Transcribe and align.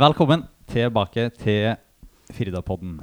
Velkommen 0.00 0.44
tilbake 0.70 1.26
til 1.36 1.74
Firdapodden. 2.32 3.00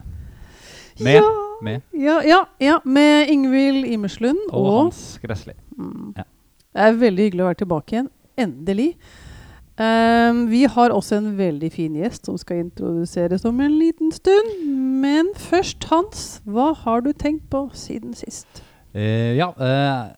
Med, 1.04 1.14
ja, 1.20 1.22
med 1.62 1.82
ja, 1.94 2.16
ja, 2.26 2.40
ja, 2.64 2.78
med 2.86 3.30
Ingvild 3.30 3.86
Imerslund 3.86 4.40
og, 4.50 4.64
og, 4.66 4.78
Hans 4.80 5.20
Gressli. 5.22 5.54
mm, 5.78 6.14
Ja. 6.18 6.24
Det 6.74 6.86
er 6.88 6.98
veldig 7.02 7.24
hyggelig 7.28 7.44
å 7.44 7.48
være 7.52 7.60
tilbake 7.62 7.94
igjen. 7.96 8.10
Endelig. 8.38 8.88
Um, 9.78 10.44
vi 10.50 10.64
har 10.74 10.90
også 10.94 11.18
en 11.20 11.32
veldig 11.38 11.70
fin 11.74 11.96
gjest 11.98 12.26
som 12.26 12.38
skal 12.38 12.64
introduseres 12.64 13.46
om 13.46 13.60
en 13.62 13.78
liten 13.80 14.12
stund. 14.14 14.52
Men 15.02 15.30
først, 15.38 15.86
Hans, 15.92 16.42
hva 16.46 16.72
har 16.84 17.02
du 17.06 17.12
tenkt 17.14 17.46
på 17.54 17.68
siden 17.78 18.14
sist? 18.18 18.64
Uh, 18.96 19.38
ja, 19.38 19.52
uh, 19.54 20.14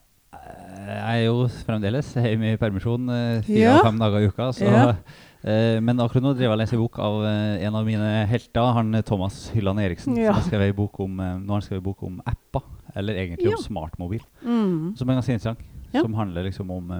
jeg 0.88 1.16
er 1.16 1.26
jo 1.26 1.48
fremdeles 1.68 2.14
hjemme 2.16 2.54
i 2.54 2.60
permisjon 2.60 3.10
uh, 3.12 3.42
fire 3.48 3.66
Ja. 3.66 3.78
av 3.80 3.90
fem 3.92 4.00
dager 4.00 4.20
i 4.24 4.32
uka. 4.32 4.52
Så, 4.56 4.64
Ja. 4.68 4.94
Eh, 5.44 5.80
men 5.82 6.00
akkurat 6.00 6.24
nå 6.24 6.34
driver 6.34 6.50
jeg 6.50 6.56
og 6.56 6.62
leser 6.62 6.78
bok 6.82 7.00
av 7.00 7.24
eh, 7.26 7.64
en 7.68 7.76
av 7.80 7.86
mine 7.88 8.10
helter, 8.28 8.72
han 8.76 8.94
eh, 8.96 9.02
Thomas 9.08 9.50
Hylland 9.54 9.80
Eriksen. 9.80 10.18
Ja. 10.18 10.34
Som 10.34 10.42
har 10.42 10.48
skrevet 10.50 10.76
bok 10.76 11.00
om, 11.00 11.16
nå 11.18 11.48
har 11.48 11.60
han 11.60 11.66
skrevet 11.66 11.84
bok 11.86 12.04
om 12.04 12.22
apper, 12.26 12.64
eller 12.96 13.14
egentlig 13.16 13.50
Ja. 13.52 13.58
om 13.58 13.64
smartmobil. 13.64 14.24
Mm. 14.44 14.96
Som 14.98 15.10
er 15.10 15.20
ganske 15.20 15.34
interessant. 15.38 15.60
Ja. 15.94 16.02
Som 16.02 16.14
handler 16.14 16.44
liksom 16.46 16.70
om 16.72 16.92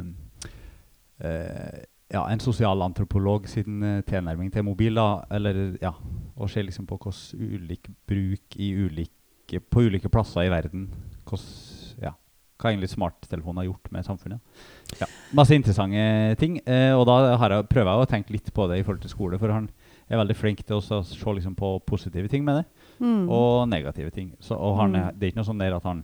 eh, 1.20 1.84
ja, 2.10 2.24
en 2.32 2.40
sosialantropolog 2.42 3.48
sin 3.48 3.84
tilnærming 4.08 4.52
til 4.54 4.64
mobil. 4.66 4.96
da, 4.96 5.22
eller 5.32 5.78
ja, 5.82 5.92
Og 6.38 6.50
se 6.50 6.62
liksom 6.64 6.88
på 6.88 6.98
hvordan 6.98 7.60
ulik 7.62 7.90
bruk 8.08 8.56
i 8.56 8.72
ulike, 8.74 9.60
på 9.70 9.82
ulike 9.86 10.10
plasser 10.10 10.48
i 10.48 10.50
verden 10.50 10.88
hvordan, 11.26 11.46
Hva 12.60 12.74
egentlig 12.74 12.90
smarttelefonen 12.92 13.62
har 13.62 13.66
gjort 13.70 13.92
med 13.96 14.04
samfunnet. 14.06 14.40
Ja, 15.00 15.08
Masse 15.34 15.56
interessante 15.56 16.36
ting. 16.42 16.60
eh, 16.68 16.92
og 16.94 17.06
da 17.08 17.38
har 17.40 17.50
jeg, 17.56 17.70
prøver 17.70 17.94
jeg 17.94 18.04
å 18.06 18.10
tenke 18.12 18.32
litt 18.36 18.54
på 18.54 18.68
det 18.68 18.80
i 18.80 18.84
forhold 18.84 19.02
til 19.02 19.10
skole. 19.14 19.40
For 19.40 19.48
han 19.56 19.70
er 20.10 20.18
veldig 20.20 20.36
flink 20.36 20.64
til 20.66 20.76
å 20.78 20.82
se 20.84 21.16
liksom 21.36 21.56
på 21.56 21.80
positive 21.86 22.28
ting 22.28 22.44
med 22.44 22.58
det 22.60 22.66
Mm. 23.00 23.30
og 23.32 23.70
negative 23.70 24.12
ting. 24.12 24.34
Så, 24.42 24.58
og 24.60 24.76
han 24.78 24.96
er, 24.96 25.12
Mm. 25.12 25.20
det 25.20 25.24
er 25.24 25.32
ikke 25.32 25.40
noe 25.40 25.54
sånn 25.54 25.60
der 25.60 25.76
at 25.76 25.84
han 25.84 26.04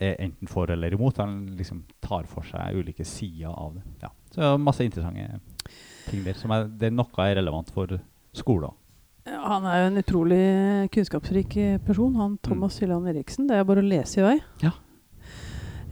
er 0.00 0.16
enten 0.18 0.48
for 0.48 0.66
eller 0.70 0.90
imot. 0.90 1.16
Han 1.18 1.46
liksom 1.56 1.84
tar 2.02 2.24
for 2.26 2.42
seg 2.42 2.74
ulike 2.74 3.04
sider 3.06 3.48
av 3.54 3.74
det. 3.74 3.82
Ja. 4.02 4.08
Så 4.34 4.58
masse 4.58 4.80
interessante 4.82 5.40
ting 6.08 6.24
der. 6.24 6.32
Som 6.34 6.50
er, 6.50 6.64
det 6.66 6.88
er 6.88 6.96
noe 6.96 7.06
er 7.18 7.36
relevant 7.36 7.70
for 7.70 7.86
skolen. 8.34 8.72
Han 9.26 9.64
er 9.66 9.82
jo 9.82 9.86
en 9.94 10.02
utrolig 10.02 10.90
kunnskapsrik 10.90 11.84
person, 11.86 12.14
han 12.16 12.38
Thomas 12.42 12.78
Hylland 12.80 13.06
Eriksen. 13.06 13.46
Det 13.46 13.54
er 13.60 13.64
bare 13.64 13.82
å 13.84 13.88
lese 13.88 14.18
i 14.18 14.22
vei. 14.24 14.40
Ja. 14.62 14.70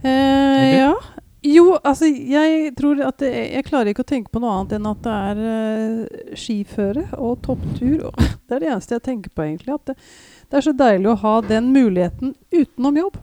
Eh, 0.03 0.77
ja. 0.79 0.93
Jo, 1.41 1.77
altså 1.87 2.09
jeg 2.09 2.73
tror 2.75 2.99
at 3.07 3.21
det, 3.23 3.29
Jeg 3.31 3.65
klarer 3.69 3.93
ikke 3.93 4.03
å 4.03 4.07
tenke 4.07 4.31
på 4.31 4.41
noe 4.43 4.57
annet 4.57 4.75
enn 4.75 4.87
at 4.89 5.05
det 5.05 5.13
er 5.29 5.39
uh, 5.39 6.33
skiføre 6.35 7.05
og 7.15 7.39
topptur. 7.45 8.09
Og 8.09 8.19
det 8.49 8.57
er 8.57 8.65
det 8.65 8.73
eneste 8.73 8.97
jeg 8.97 9.05
tenker 9.07 9.31
på, 9.33 9.45
egentlig. 9.45 9.77
At 9.77 9.91
det, 9.91 9.95
det 10.49 10.59
er 10.59 10.67
så 10.67 10.75
deilig 10.75 11.13
å 11.13 11.19
ha 11.23 11.37
den 11.47 11.71
muligheten 11.75 12.35
utenom 12.51 12.99
jobb. 12.99 13.21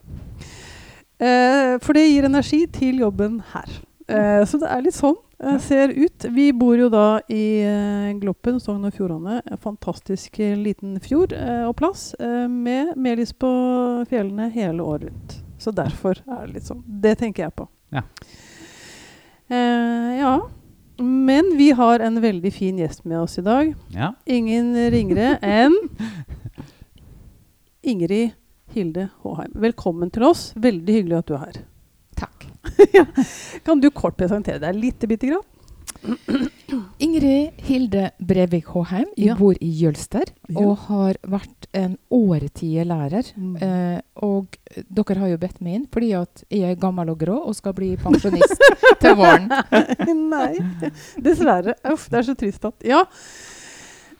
Eh, 1.16 1.76
for 1.80 1.96
det 1.96 2.08
gir 2.10 2.26
energi 2.28 2.66
til 2.72 3.00
jobben 3.00 3.38
her. 3.54 3.78
Eh, 4.08 4.42
så 4.48 4.60
det 4.60 4.68
er 4.68 4.84
litt 4.84 4.96
sånn 4.96 5.16
det 5.36 5.58
ser 5.64 5.92
ut. 5.92 6.26
Vi 6.32 6.46
bor 6.56 6.78
jo 6.80 6.86
da 6.88 7.18
i 7.28 7.60
Gloppen, 8.22 8.56
Sogn 8.56 8.88
og 8.88 8.96
Fjordane. 8.96 9.42
Fantastisk 9.60 10.40
liten 10.40 10.96
fjord 11.04 11.36
og 11.36 11.74
plass 11.76 12.14
med 12.48 12.96
melis 12.96 13.36
på 13.36 13.50
fjellene 14.08 14.48
hele 14.56 14.80
året 14.80 15.10
rundt. 15.10 15.42
Så 15.66 15.72
derfor 15.74 16.20
er 16.22 16.44
det 16.46 16.60
litt 16.60 16.68
sånn. 16.68 16.84
Det 16.86 17.16
tenker 17.18 17.48
jeg 17.48 17.52
på. 17.58 17.64
Ja. 17.90 18.04
Eh, 19.50 20.12
ja. 20.20 20.34
Men 21.02 21.48
vi 21.58 21.72
har 21.74 22.04
en 22.06 22.20
veldig 22.22 22.52
fin 22.54 22.78
gjest 22.78 23.02
med 23.02 23.18
oss 23.18 23.34
i 23.40 23.42
dag. 23.42 23.72
Ja. 23.90 24.12
Ingen 24.30 24.70
ringere 24.94 25.32
enn 25.42 25.74
Ingrid 27.90 28.36
Hilde 28.76 29.08
Håheim. 29.24 29.58
Velkommen 29.58 30.14
til 30.14 30.28
oss. 30.28 30.52
Veldig 30.54 31.00
hyggelig 31.00 31.18
at 31.18 31.26
du 31.26 31.34
er 31.34 31.42
her. 31.48 31.58
Takk. 32.22 32.46
Kan 33.66 33.82
du 33.82 33.90
kort 33.90 34.14
presentere 34.22 34.62
deg 34.62 34.78
lite 34.78 35.10
bitte 35.10 35.32
grann? 35.32 35.44
Ingrid 36.98 37.50
Hilde 37.66 38.10
Brevik 38.18 38.66
Håheim. 38.74 39.06
Ja. 39.16 39.34
bor 39.38 39.54
i 39.60 39.68
Jølster 39.80 40.24
Ja. 40.48 40.60
og 40.60 40.76
har 40.88 41.18
vært 41.22 41.66
en 41.76 41.96
årtid 42.10 42.86
lærer. 42.86 43.28
Mm. 43.36 43.56
Eh, 43.62 44.00
og 44.22 44.56
dere 44.88 45.18
har 45.20 45.28
jo 45.28 45.38
bedt 45.38 45.60
meg 45.60 45.74
inn 45.80 45.86
fordi 45.92 46.12
at 46.18 46.44
jeg 46.50 46.70
er 46.70 46.80
gammel 46.80 47.10
og 47.12 47.18
grå 47.20 47.36
og 47.46 47.54
skal 47.58 47.74
bli 47.76 47.94
pensjonist 48.04 48.58
til 49.02 49.14
våren. 49.18 49.48
Nei, 50.32 50.56
dessverre. 51.22 51.76
Uff, 51.92 52.08
det 52.10 52.18
er 52.22 52.28
så 52.30 52.34
trist 52.38 52.64
at 52.64 52.74
Ja. 52.86 53.04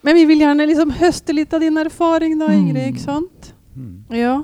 Men 0.06 0.14
vi 0.14 0.24
vil 0.28 0.38
gjerne 0.44 0.66
liksom 0.68 0.92
høste 1.00 1.34
litt 1.34 1.52
av 1.56 1.60
din 1.64 1.76
erfaring, 1.80 2.36
da, 2.38 2.46
Ingrid. 2.54 2.92
ikke 2.92 3.02
sant? 3.02 3.52
Mm. 3.74 4.04
Ja. 4.14 4.36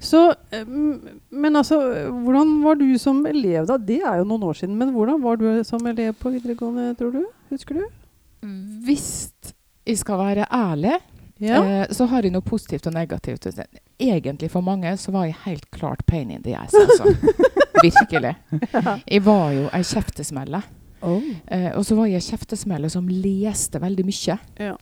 Så 0.00 0.20
eh, 0.52 0.64
Men 0.66 1.56
altså, 1.60 1.76
hvordan 2.24 2.54
var 2.64 2.78
du 2.80 2.86
som 2.98 3.20
elev, 3.28 3.66
da? 3.68 3.76
Det 3.76 3.98
er 4.00 4.22
jo 4.22 4.24
noen 4.24 4.46
år 4.48 4.56
siden. 4.62 4.76
Men 4.80 4.94
hvordan 4.94 5.20
var 5.22 5.36
du 5.36 5.48
som 5.68 5.84
elev 5.86 6.14
på 6.20 6.32
videregående, 6.32 6.94
tror 6.98 7.12
du? 7.18 7.24
Husker 7.52 7.80
du? 7.82 7.84
Hvis 8.86 9.08
jeg 9.86 9.98
skal 10.00 10.18
være 10.18 10.46
ærlig, 10.52 10.96
Ja. 11.40 11.60
eh, 11.64 11.86
så 11.92 12.06
har 12.08 12.22
jeg 12.22 12.32
noe 12.32 12.44
positivt 12.44 12.86
og 12.86 12.92
negativt. 12.94 13.46
Egentlig 14.00 14.50
for 14.50 14.60
mange 14.64 14.96
så 15.00 15.12
var 15.12 15.24
jeg 15.28 15.36
helt 15.44 15.70
klart 15.70 16.02
pain 16.06 16.30
in 16.30 16.42
the 16.42 16.54
ass, 16.56 16.74
altså. 16.74 17.04
Virkelig. 17.84 18.34
Jeg 19.08 19.24
var 19.24 19.52
jo 19.56 19.68
ei 19.72 19.82
kjeftesmelle. 19.82 20.62
Oh. 21.02 21.22
Eh, 21.48 21.70
og 21.76 21.84
så 21.88 21.96
var 21.96 22.06
jeg 22.10 22.20
ei 22.20 22.26
kjeftesmelle 22.28 22.90
som 22.92 23.06
leste 23.08 23.80
veldig 23.80 24.04
mye. 24.04 24.36
Ja. 24.60 24.74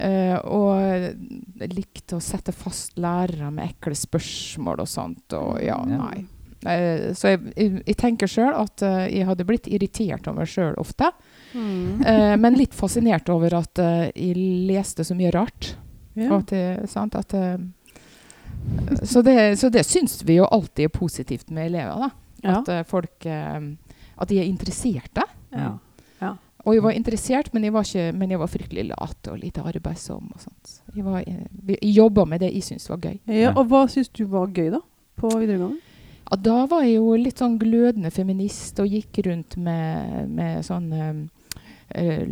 Eh, 0.00 0.36
og 0.48 1.66
likte 1.74 2.16
å 2.16 2.22
sette 2.24 2.54
fast 2.56 2.96
lærere 3.00 3.50
med 3.52 3.74
ekle 3.74 3.96
spørsmål 3.98 4.84
og 4.84 4.88
sånt. 4.88 5.34
Og 5.36 5.58
ja, 5.60 5.76
nei. 5.84 6.22
Uh, 6.60 7.12
så 7.16 7.32
jeg, 7.32 7.52
jeg, 7.56 7.82
jeg 7.88 7.96
tenker 7.96 8.28
sjøl 8.28 8.52
at 8.52 8.82
uh, 8.84 9.06
jeg 9.08 9.24
hadde 9.24 9.46
blitt 9.48 9.68
irritert 9.72 10.26
over 10.28 10.42
meg 10.42 10.50
sjøl 10.52 10.76
ofte. 10.80 11.08
Mm. 11.50 12.02
Eh, 12.06 12.34
men 12.38 12.56
litt 12.58 12.76
fascinert 12.82 13.28
over 13.32 13.58
at 13.58 13.80
jeg 14.14 14.36
leste 14.70 15.04
så 15.06 15.16
mye 15.18 15.32
rart. 15.34 15.74
Ja. 16.18 16.40
At 16.40 16.52
sant, 16.90 17.14
at, 17.16 17.32
så, 19.06 19.22
det, 19.24 19.36
så 19.60 19.70
det 19.72 19.84
syns 19.88 20.20
vi 20.26 20.36
jo 20.40 20.46
alltid 20.46 20.88
er 20.88 20.94
positivt 20.94 21.52
med 21.54 21.70
elever. 21.70 22.06
da. 22.06 22.10
Ja. 22.40 22.56
At 22.60 22.88
folk 22.88 23.26
At 23.26 24.28
de 24.30 24.38
er 24.40 24.48
interesserte. 24.48 25.26
ja. 25.52 25.74
Og 26.66 26.74
jeg 26.76 26.82
var 26.84 26.92
interessert, 26.92 27.52
men 27.54 27.64
jeg 27.64 27.72
var, 27.72 27.86
ikke, 27.88 28.12
men 28.18 28.30
jeg 28.30 28.38
var 28.42 28.50
fryktelig 28.52 28.84
lat 28.90 29.28
og 29.32 29.38
lite 29.40 29.62
arbeidsom. 29.64 30.30
og 30.34 30.40
sånt. 30.42 30.74
Jeg, 30.94 31.04
var, 31.04 31.22
eh, 31.26 31.46
jeg 31.80 31.94
jobba 31.96 32.24
med 32.28 32.40
det 32.44 32.52
jeg 32.52 32.62
syntes 32.62 32.90
var 32.90 32.98
gøy. 32.98 33.18
ja. 33.26 33.52
Og 33.56 33.66
hva 33.70 33.86
syns 33.88 34.08
du 34.12 34.26
var 34.26 34.46
gøy, 34.52 34.70
da? 34.70 34.80
På 35.16 35.28
videregående? 35.38 35.80
Ja, 36.30 36.36
da 36.36 36.66
var 36.70 36.84
jeg 36.84 36.94
jo 37.00 37.16
litt 37.18 37.40
sånn 37.40 37.58
glødende 37.58 38.10
feminist 38.14 38.78
og 38.78 38.86
gikk 38.92 39.18
rundt 39.26 39.56
med, 39.58 40.28
med 40.30 40.62
sånn 40.62 40.92
eh, 40.94 41.14
eh, 41.98 42.26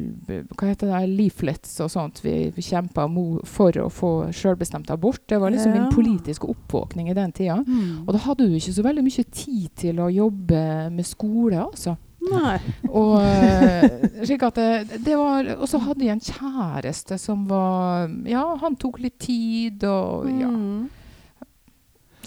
Hva 0.54 0.68
heter 0.68 0.86
det? 0.92 1.00
Leaflets 1.18 1.72
og 1.82 1.90
sånt. 1.90 2.20
Vi, 2.22 2.50
vi 2.54 2.62
kjempa 2.62 3.08
for 3.44 3.72
å 3.82 3.88
få 3.90 4.12
selvbestemt 4.30 4.90
abort. 4.94 5.24
Det 5.26 5.40
var 5.40 5.50
liksom 5.50 5.74
Ja. 5.74 5.80
min 5.82 5.90
politiske 5.92 6.46
oppvåkning 6.46 7.10
i 7.10 7.14
den 7.16 7.32
tida. 7.32 7.58
Og 8.06 8.12
da 8.14 8.18
hadde 8.28 8.46
du 8.46 8.54
ikke 8.54 8.76
så 8.76 8.84
veldig 8.86 9.02
mye 9.08 9.24
tid 9.32 9.70
til 9.74 9.96
å 10.04 10.12
jobbe 10.12 10.90
med 10.94 11.06
skole, 11.06 11.58
altså. 11.64 11.96
Nei. 12.28 12.58
Og, 12.88 13.16
eh, 13.22 14.22
slik 14.26 14.44
at 14.48 14.58
det, 14.58 15.00
det 15.06 15.16
var, 15.18 15.48
og 15.58 15.68
så 15.70 15.80
hadde 15.82 16.06
jeg 16.06 16.16
en 16.18 16.24
kjæreste 16.24 17.18
som 17.20 17.46
var 17.48 18.08
Ja, 18.28 18.44
han 18.62 18.76
tok 18.80 19.00
litt 19.02 19.18
tid, 19.22 19.84
og 19.88 20.28
ja. 20.32 20.52
Mm. 20.52 20.88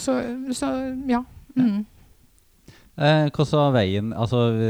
Så, 0.01 0.17
så 0.57 0.71
ja. 1.09 1.21
Mm. 1.55 1.83
Eh, 3.01 3.27
hvordan 3.31 3.57
var 3.57 3.73
veien 3.75 4.11
Altså, 4.13 4.39
vi, 4.55 4.69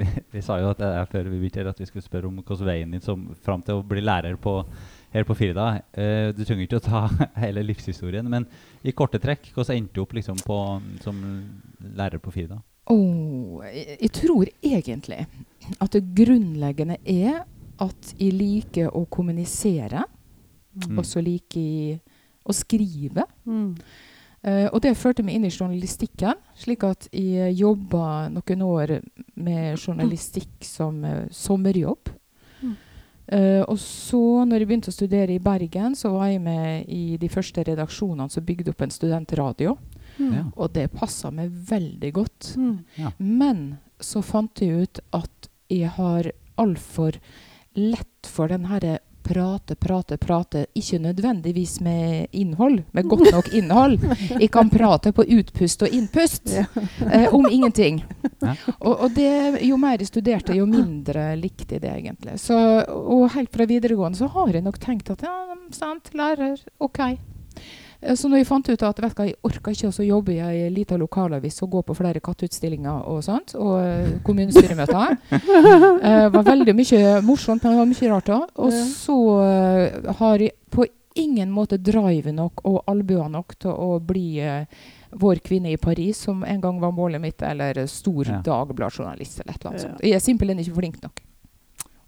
vi, 0.00 0.06
vi 0.34 0.42
sa 0.44 0.58
jo 0.60 0.70
at 0.72 0.80
det 0.80 0.88
er 0.98 1.08
før 1.10 1.28
vi 1.30 1.38
begynte 1.40 1.70
at 1.70 1.80
vi 1.80 1.86
skulle 1.88 2.04
spørre 2.04 2.28
om 2.28 2.40
hvordan 2.40 2.68
veien 2.68 2.94
din 2.94 3.04
som 3.04 3.22
fram 3.46 3.62
til 3.64 3.78
å 3.78 3.84
bli 3.86 4.02
lærer 4.02 4.36
på, 4.36 4.58
her 5.14 5.26
på 5.28 5.36
Firda 5.38 5.68
eh, 5.94 6.32
Du 6.36 6.42
trenger 6.44 6.66
ikke 6.66 6.80
å 6.80 6.86
ta 6.88 7.04
hele 7.44 7.64
livshistorien, 7.66 8.26
men 8.28 8.48
i 8.82 8.94
korte 8.96 9.20
trekk, 9.22 9.52
hvordan 9.54 9.78
endte 9.78 9.96
du 9.96 10.02
opp 10.02 10.16
liksom 10.18 10.40
på, 10.46 10.58
som 11.04 11.22
lærer 11.96 12.22
på 12.22 12.34
Firda? 12.34 12.60
Jeg, 13.66 13.98
jeg 14.00 14.12
tror 14.14 14.50
egentlig 14.62 15.26
at 15.80 15.92
det 15.92 16.04
grunnleggende 16.14 17.00
er 17.02 17.42
at 17.82 18.12
jeg 18.16 18.32
liker 18.32 18.94
å 18.94 19.04
kommunisere, 19.10 20.04
Mm. 20.76 20.98
og 20.98 21.06
så 21.08 21.22
liker 21.24 21.60
jeg 21.60 22.00
å 22.44 22.54
skrive. 22.54 23.24
Mm. 23.48 23.72
Uh, 24.46 24.66
og 24.68 24.80
det 24.84 24.92
førte 24.98 25.24
meg 25.26 25.38
inn 25.38 25.46
i 25.48 25.50
journalistikken, 25.50 26.38
slik 26.54 26.84
at 26.86 27.08
jeg 27.10 27.56
jobba 27.58 28.28
noen 28.30 28.62
år 28.62 28.92
med 29.34 29.80
journalistikk 29.80 30.62
som 30.62 31.00
uh, 31.02 31.24
sommerjobb. 31.34 32.12
Mm. 32.60 32.76
Uh, 33.32 33.62
og 33.64 33.80
så, 33.82 34.22
når 34.46 34.62
jeg 34.62 34.68
begynte 34.68 34.92
å 34.92 34.94
studere 34.94 35.34
i 35.34 35.42
Bergen, 35.42 35.96
så 35.98 36.12
var 36.14 36.28
jeg 36.30 36.44
med 36.44 36.92
i 36.92 37.16
de 37.18 37.30
første 37.32 37.64
redaksjonene 37.66 38.30
som 38.30 38.46
bygde 38.46 38.70
opp 38.70 38.84
en 38.86 38.94
studentradio. 38.94 39.74
Mm. 40.18 40.52
Og 40.56 40.72
det 40.72 40.88
passa 40.94 41.30
meg 41.30 41.50
veldig 41.70 42.12
godt. 42.16 42.52
Mm. 42.56 42.78
Men 43.18 43.64
så 44.00 44.22
fant 44.24 44.60
jeg 44.62 44.86
ut 44.86 45.00
at 45.16 45.50
jeg 45.72 45.90
har 45.96 46.30
altfor 46.60 47.18
lett 47.76 48.28
for 48.30 48.48
den 48.48 48.64
herre 48.70 48.98
prate, 49.26 49.74
prate, 49.74 50.14
prate. 50.22 50.60
Ikke 50.78 51.00
nødvendigvis 51.02 51.80
med 51.82 52.26
innhold, 52.38 52.84
med 52.94 53.08
godt 53.10 53.32
nok 53.34 53.48
innhold. 53.58 53.96
Jeg 54.38 54.50
kan 54.54 54.70
prate 54.70 55.10
på 55.12 55.24
utpust 55.38 55.82
og 55.82 55.88
innpust 55.96 56.52
Ja. 56.54 56.64
eh, 57.10 57.26
om 57.34 57.48
ingenting. 57.50 58.04
Ja. 58.38 58.54
Og, 58.78 58.92
og 59.08 59.14
det, 59.16 59.62
jo 59.66 59.76
mer 59.82 59.98
jeg 59.98 60.12
studerte, 60.12 60.54
jo 60.54 60.68
mindre 60.70 61.32
likte 61.40 61.74
jeg 61.74 61.82
det 61.82 61.90
egentlig. 61.96 62.38
Så, 62.38 62.54
og 62.86 63.26
helt 63.34 63.50
fra 63.52 63.66
videregående 63.66 64.20
så 64.20 64.30
har 64.30 64.54
jeg 64.54 64.62
nok 64.62 64.78
tenkt 64.78 65.10
at 65.16 65.26
ja, 65.26 65.34
sant, 65.74 66.12
lærer, 66.14 66.62
OK. 66.78 67.02
Eh, 68.02 68.14
Så 68.14 68.28
når 68.28 68.38
jeg 68.42 68.46
fant 68.46 68.68
ut 68.68 68.82
at 68.82 69.00
vet 69.00 69.14
du 69.16 69.22
jeg 69.24 69.34
orka 69.42 69.70
ikke, 69.70 69.88
å 69.88 69.92
jeg 70.34 70.56
i 70.56 70.64
ei 70.66 70.70
lita 70.70 70.96
lokalavis 70.96 71.62
og 71.62 71.70
går 71.70 71.82
på 71.88 71.96
flere 71.96 72.20
katteutstillinger 72.20 73.06
og 73.08 73.22
sånt, 73.24 73.54
og 73.54 73.78
eh, 73.80 74.18
kommunestyremøter. 74.26 75.16
Det 75.30 76.32
var 76.36 76.42
veldig 76.44 76.74
mye 76.76 77.20
morsomt, 77.22 77.62
men 77.64 77.72
det 77.72 77.80
var 77.80 77.90
mye 77.94 78.10
rart 78.12 78.28
òg. 78.36 78.46
Og 78.56 78.72
så 78.72 79.16
eh, 79.46 80.12
har 80.20 80.38
jeg 80.44 80.52
på 80.70 80.86
ingen 81.16 81.48
måte 81.50 81.78
drive 81.80 82.32
nok 82.36 82.60
og 82.68 82.82
albuer 82.92 83.30
nok 83.32 83.54
til 83.58 83.70
å 83.72 83.98
bli 84.04 84.26
eh, 84.44 84.66
vår 85.16 85.38
kvinne 85.40 85.70
i 85.72 85.78
Paris, 85.80 86.18
som 86.26 86.42
en 86.44 86.60
gang 86.60 86.80
var 86.82 86.92
målet 86.92 87.20
mitt, 87.22 87.40
eller 87.42 87.86
stor 87.88 88.26
Ja. 88.28 88.42
dagbladjournalist 88.44 89.40
eller 89.40 89.54
et 89.54 89.60
eller 89.64 89.70
annet 89.70 89.82
Ja. 89.82 89.88
sånt. 89.88 90.02
Jeg 90.04 90.12
er 90.18 90.20
simpelthen 90.20 90.58
ikke 90.60 90.74
flink 90.76 91.00
nok. 91.02 91.22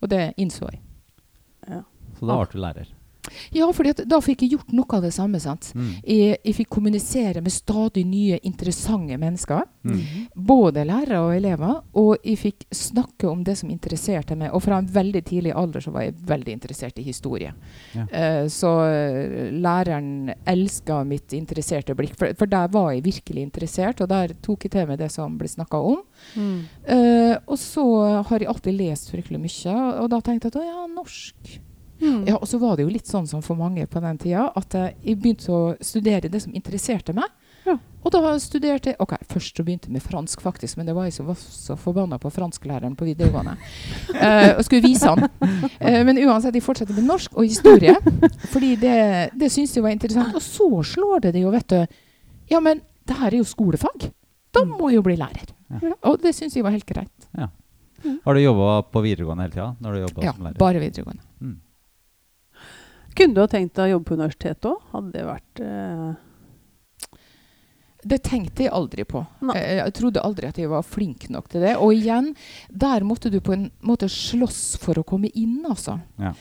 Og 0.02 0.08
det 0.12 0.34
innså 0.37 0.69
jeg. 0.70 0.82
Så 2.19 2.26
da 2.26 2.37
ble 2.37 2.46
du 2.52 2.58
lærer. 2.58 2.88
Ja, 3.55 3.69
for 3.75 3.89
da 3.89 4.21
fikk 4.25 4.45
jeg 4.45 4.57
gjort 4.57 4.75
noe 4.77 4.99
av 4.99 5.05
det 5.05 5.13
samme. 5.17 5.41
sant? 5.41 5.71
Mm. 5.75 5.91
Jeg, 6.03 6.39
jeg 6.45 6.57
fikk 6.61 6.71
kommunisere 6.79 7.43
med 7.45 7.55
stadig 7.55 8.05
nye, 8.09 8.39
interessante 8.49 9.19
mennesker. 9.19 9.65
Mm. 9.89 10.01
Både 10.35 10.85
lærere 10.89 11.21
og 11.25 11.35
elever. 11.37 11.81
Og 11.99 12.17
jeg 12.25 12.41
fikk 12.43 12.67
snakke 12.75 13.29
om 13.31 13.45
det 13.47 13.59
som 13.61 13.71
interesserte 13.73 14.37
meg. 14.39 14.53
Og 14.57 14.63
fra 14.65 14.81
en 14.81 14.91
veldig 14.93 15.25
tidlig 15.29 15.55
alder 15.57 15.85
så 15.85 15.93
var 15.95 16.07
jeg 16.07 16.17
veldig 16.29 16.57
interessert 16.57 16.99
i 16.99 17.07
historie. 17.07 17.53
Ja. 17.95 18.07
Uh, 18.09 18.45
så 18.53 18.71
eh, 18.87 19.49
læreren 19.55 20.33
elska 20.49 21.03
mitt 21.09 21.33
interesserte 21.37 21.95
blikk. 21.99 22.17
For, 22.19 22.35
for 22.39 22.51
der 22.51 22.71
var 22.73 22.93
jeg 22.95 23.05
virkelig 23.07 23.45
interessert, 23.45 24.03
og 24.03 24.11
der 24.11 24.35
tok 24.45 24.67
jeg 24.67 24.75
til 24.75 24.89
meg 24.89 25.01
det 25.01 25.11
som 25.15 25.39
ble 25.39 25.51
snakka 25.51 25.81
om. 25.93 26.03
Mm. 26.35 26.59
Uh, 26.89 27.35
og 27.47 27.57
så 27.61 27.87
har 28.29 28.43
jeg 28.43 28.51
alltid 28.51 28.79
lest 28.79 29.13
fryktelig 29.13 29.41
mye, 29.43 29.75
og, 29.75 30.05
og 30.05 30.13
da 30.15 30.23
tenkte 30.25 30.49
jeg 30.49 30.57
at 30.57 30.61
å 30.63 30.67
ja, 30.67 30.85
norsk 30.93 31.59
Mm. 32.00 32.27
ja, 32.29 32.37
og 32.37 32.47
så 32.47 32.59
var 32.62 32.77
det 32.77 32.85
jo 32.87 32.93
litt 32.95 33.06
sånn 33.11 33.27
som 33.27 33.43
for 33.43 33.56
mange 33.59 33.87
på 33.91 34.00
den 34.00 34.19
tida, 34.19 34.53
at 34.56 34.71
jeg 34.75 35.17
begynte 35.19 35.50
å 35.50 35.77
studere 35.83 36.29
det 36.31 36.41
som 36.45 36.53
interesserte 36.55 37.12
meg. 37.17 37.25
Ja. 37.67 37.75
Og 38.06 38.12
da 38.15 38.21
studerte 38.41 38.93
jeg 38.93 38.97
Ok, 39.03 39.17
først 39.29 39.56
så 39.59 39.65
begynte 39.67 39.89
jeg 39.91 39.93
med 39.99 40.03
fransk, 40.03 40.41
faktisk, 40.41 40.77
men 40.79 40.87
det 40.87 40.95
var 40.95 41.05
jeg 41.09 41.12
som 41.19 41.27
var 41.27 41.35
så 41.37 41.75
forbanna 41.77 42.17
på 42.23 42.31
fransklæreren 42.33 42.95
på 42.97 43.05
videregående. 43.05 43.56
uh, 44.15 44.55
og 44.59 44.62
skulle 44.65 44.87
vise 44.87 45.11
han. 45.11 45.27
Uh, 45.83 46.05
men 46.06 46.17
uansett, 46.23 46.55
jeg 46.55 46.62
fortsatte 46.65 46.95
med 46.97 47.05
norsk 47.11 47.35
og 47.37 47.45
historie, 47.45 47.97
fordi 48.55 48.77
det, 48.81 48.94
det 49.37 49.51
syntes 49.53 49.75
jeg 49.77 49.83
var 49.85 49.91
interessant. 49.97 50.35
Og 50.39 50.43
så 50.43 50.71
slår 50.94 51.27
det 51.27 51.35
det 51.35 51.43
jo, 51.43 51.51
vet 51.51 51.69
du 51.75 51.81
Ja, 52.55 52.61
men 52.65 52.81
det 53.05 53.19
her 53.19 53.33
er 53.35 53.39
jo 53.43 53.44
skolefag. 53.44 54.11
Da 54.55 54.62
Mm. 54.65 54.71
må 54.81 54.89
jeg 54.89 54.97
jo 54.97 55.03
bli 55.05 55.17
lærer. 55.21 55.51
Ja. 55.83 55.93
Og 56.09 56.23
det 56.23 56.33
syns 56.35 56.55
jeg 56.56 56.65
var 56.65 56.73
helt 56.73 56.87
greit. 56.89 57.29
Har 58.25 58.35
du 58.35 58.41
jobba 58.41 58.83
på 58.89 59.03
videregående 59.05 59.44
hele 59.44 59.53
tida? 59.53 59.77
Når 59.83 59.93
du 59.93 59.99
jobbet 60.06 60.25
Ja, 60.25 60.33
som 60.33 60.44
lærer? 60.47 60.56
bare 60.59 60.81
videregående. 60.81 61.21
Kunne 63.19 63.35
du 63.35 63.41
ha 63.43 63.49
tenkt 63.50 63.75
deg 63.75 63.88
å 63.88 63.93
jobbe 63.97 64.06
på 64.12 64.17
universitetet 64.19 64.69
òg? 64.70 64.82
Hadde 64.93 65.12
det 65.17 65.25
vært 65.26 65.61
eh, 65.65 67.19
Det 68.09 68.19
tenkte 68.23 68.62
jeg 68.62 68.73
aldri 68.73 69.05
på. 69.11 69.25
Nei. 69.49 69.56
Eh, 69.59 69.81
Jeg 69.82 69.94
trodde 69.99 70.23
aldri 70.23 70.47
at 70.49 70.59
jeg 70.62 70.70
var 70.70 70.87
flink 70.87 71.26
nok 71.35 71.49
til 71.50 71.65
det. 71.67 71.75
Og 71.82 71.93
igjen, 71.97 72.31
der 72.70 73.03
måtte 73.06 73.31
du 73.35 73.41
på 73.44 73.56
en 73.56 73.69
måte 73.82 74.06
slåss 74.12 74.76
for 74.81 75.00
å 75.03 75.06
komme 75.06 75.32
inn, 75.35 75.59
altså. 75.69 75.99
Ja. 76.23 76.32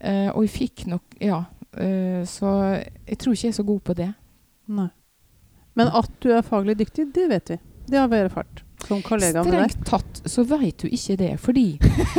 Eh, 0.00 0.30
og 0.32 0.46
jeg 0.46 0.54
fikk 0.56 0.86
nok 0.90 1.18
Ja. 1.20 1.44
eh, 1.76 2.24
så 2.26 2.54
jeg 3.06 3.18
tror 3.20 3.34
ikke 3.36 3.46
jeg 3.50 3.52
er 3.54 3.60
så 3.60 3.66
god 3.68 3.84
på 3.84 3.94
det. 4.00 4.10
Nei. 4.68 4.88
Men 5.76 5.88
at 5.92 6.10
du 6.24 6.30
er 6.32 6.42
faglig 6.46 6.78
dyktig, 6.80 7.12
det 7.12 7.28
vet 7.28 7.50
vi. 7.50 7.58
Det 7.86 7.98
har 8.00 8.08
vi 8.08 8.16
erfart 8.24 8.63
som 8.86 9.00
kollegaene 9.02 9.50
der? 9.50 9.68
Strengt 9.68 9.86
tatt 9.88 10.20
så 10.30 10.44
veit 10.48 10.78
du 10.82 10.88
ikke 10.88 11.16
det, 11.20 11.30
fordi 11.40 11.66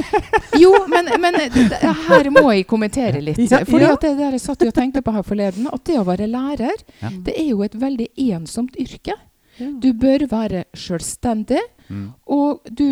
Jo, 0.64 0.72
men, 0.92 1.10
men 1.22 1.38
det, 1.54 1.80
her 2.08 2.30
må 2.34 2.48
jeg 2.54 2.66
kommentere 2.70 3.22
litt. 3.22 3.40
Ja, 3.52 3.62
fordi 3.68 3.86
ja. 3.86 3.94
at 3.98 4.06
det 4.06 4.14
der 4.18 4.36
jeg 4.38 4.44
satt 4.46 4.64
og 4.66 4.74
tenkte 4.76 5.04
på 5.06 5.14
her 5.16 5.26
forleden, 5.28 5.68
at 5.72 5.86
det 5.88 6.00
å 6.00 6.06
være 6.08 6.28
lærer, 6.32 6.84
Ja. 7.02 7.12
det 7.28 7.36
er 7.38 7.50
jo 7.52 7.62
et 7.66 7.76
veldig 7.80 8.08
ensomt 8.32 8.78
yrke. 8.80 9.18
Du 9.60 9.94
bør 9.96 10.26
være 10.32 10.66
selvstendig, 10.76 11.62
Mm. 11.90 12.14
og 12.28 12.62
du, 12.74 12.86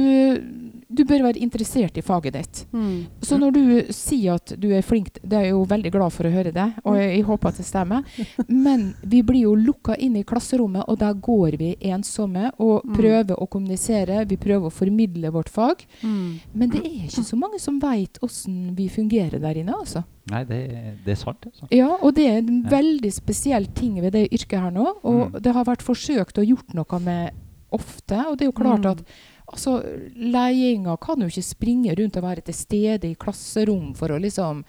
du 0.93 1.03
bør 1.09 1.23
være 1.23 1.39
interessert 1.41 1.97
i 1.97 2.01
faget 2.05 2.33
ditt. 2.33 2.59
Mm. 2.73 3.05
Så 3.25 3.37
når 3.41 3.51
du 3.55 3.63
sier 3.93 4.35
at 4.35 4.53
du 4.59 4.67
er 4.75 4.81
flink, 4.85 5.17
det 5.23 5.33
er 5.39 5.45
jeg 5.47 5.55
jo 5.55 5.63
veldig 5.69 5.91
glad 5.95 6.13
for 6.13 6.27
å 6.29 6.31
høre 6.33 6.51
det, 6.53 6.67
og 6.85 6.97
jeg, 6.99 7.09
jeg 7.17 7.25
håper 7.27 7.49
at 7.49 7.57
det 7.61 7.65
stemmer, 7.65 8.03
men 8.67 8.85
vi 9.03 9.21
blir 9.25 9.47
jo 9.47 9.55
lukka 9.55 9.95
inn 9.97 10.15
i 10.19 10.23
klasserommet, 10.23 10.85
og 10.87 10.99
der 11.01 11.13
går 11.13 11.57
vi 11.61 11.73
ensomme 11.89 12.51
og 12.59 12.81
Mm. 12.83 12.95
prøver 12.97 13.37
å 13.39 13.45
kommunisere, 13.47 14.25
vi 14.27 14.35
prøver 14.37 14.67
å 14.67 14.73
formidle 14.73 15.29
vårt 15.31 15.49
fag, 15.49 15.85
Mm. 16.03 16.39
men 16.53 16.69
det 16.69 16.81
er 16.83 17.05
ikke 17.07 17.23
så 17.23 17.37
mange 17.39 17.59
som 17.59 17.79
veit 17.79 18.17
åssen 18.21 18.73
vi 18.75 18.87
fungerer 18.89 19.39
der 19.41 19.55
inne, 19.61 19.73
altså. 19.73 20.03
Nei, 20.31 20.43
det, 20.47 20.59
det 21.05 21.11
er 21.11 21.19
sant. 21.19 21.45
Altså. 21.49 21.67
Ja, 21.71 21.89
og 22.01 22.13
det 22.15 22.25
er 22.29 22.37
en 22.39 22.63
Ja. 22.63 22.69
veldig 22.69 23.11
spesiell 23.13 23.65
ting 23.75 23.99
ved 24.01 24.13
det 24.13 24.29
yrket 24.31 24.59
her 24.59 24.71
nå, 24.71 24.85
og 25.03 25.31
Mm. 25.33 25.41
det 25.41 25.53
har 25.53 25.65
vært 25.65 25.81
forsøkt 25.83 26.37
å 26.39 26.45
gjort 26.47 26.73
noe 26.73 26.99
med 26.99 27.31
ofte, 27.73 28.19
og 28.29 28.37
det 28.37 28.45
er 28.47 28.51
jo 28.51 28.59
klart 28.63 28.83
Mm. 28.85 28.91
at 28.91 29.05
Altså, 29.53 29.83
ledelsen 30.15 30.97
kan 31.03 31.19
jo 31.21 31.27
ikke 31.27 31.43
springe 31.45 31.93
rundt 31.99 32.15
og 32.17 32.23
være 32.23 32.41
til 32.47 32.55
stede 32.55 33.09
i 33.11 33.15
klasserom 33.19 33.89
for 33.95 34.13
å 34.15 34.19
liksom 34.23 34.63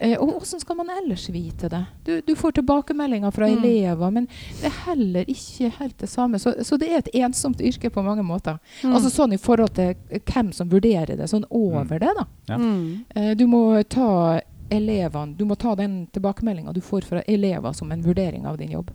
eh, 0.00 0.16
Og 0.18 0.32
hvordan 0.32 0.62
skal 0.62 0.76
man 0.80 0.88
ellers 0.90 1.28
vite 1.30 1.68
det? 1.70 1.82
Du, 2.06 2.14
du 2.26 2.34
får 2.34 2.56
tilbakemeldinger 2.56 3.30
fra 3.30 3.46
Mm. 3.46 3.58
elever, 3.62 4.10
men 4.10 4.26
det 4.60 4.64
er 4.70 4.78
heller 4.86 5.24
ikke 5.30 5.70
helt 5.78 5.98
det 5.98 6.08
samme. 6.08 6.38
Så, 6.42 6.54
så 6.64 6.78
det 6.80 6.88
er 6.90 6.98
et 6.98 7.12
ensomt 7.14 7.60
yrke 7.60 7.90
på 7.92 8.02
mange 8.02 8.24
måter. 8.26 8.58
Mm. 8.82 8.94
Altså 8.96 9.10
sånn 9.12 9.32
i 9.36 9.38
forhold 9.38 9.74
til 9.76 9.94
hvem 10.26 10.50
som 10.52 10.68
vurderer 10.72 11.16
det, 11.16 11.28
sånn 11.30 11.44
over 11.50 11.98
det, 12.00 12.10
da. 12.18 12.26
Ja. 12.48 12.56
Mm. 12.58 13.04
Eh, 13.14 13.34
du 13.36 13.46
må 13.46 13.82
ta 13.88 14.40
elevene 14.70 15.36
Du 15.36 15.44
må 15.44 15.54
ta 15.56 15.76
den 15.78 16.06
tilbakemeldinga 16.10 16.72
du 16.74 16.80
får 16.80 17.04
fra 17.04 17.20
elever 17.28 17.72
som 17.72 17.92
en 17.92 18.02
vurdering 18.02 18.46
av 18.46 18.56
din 18.58 18.72
jobb. 18.72 18.90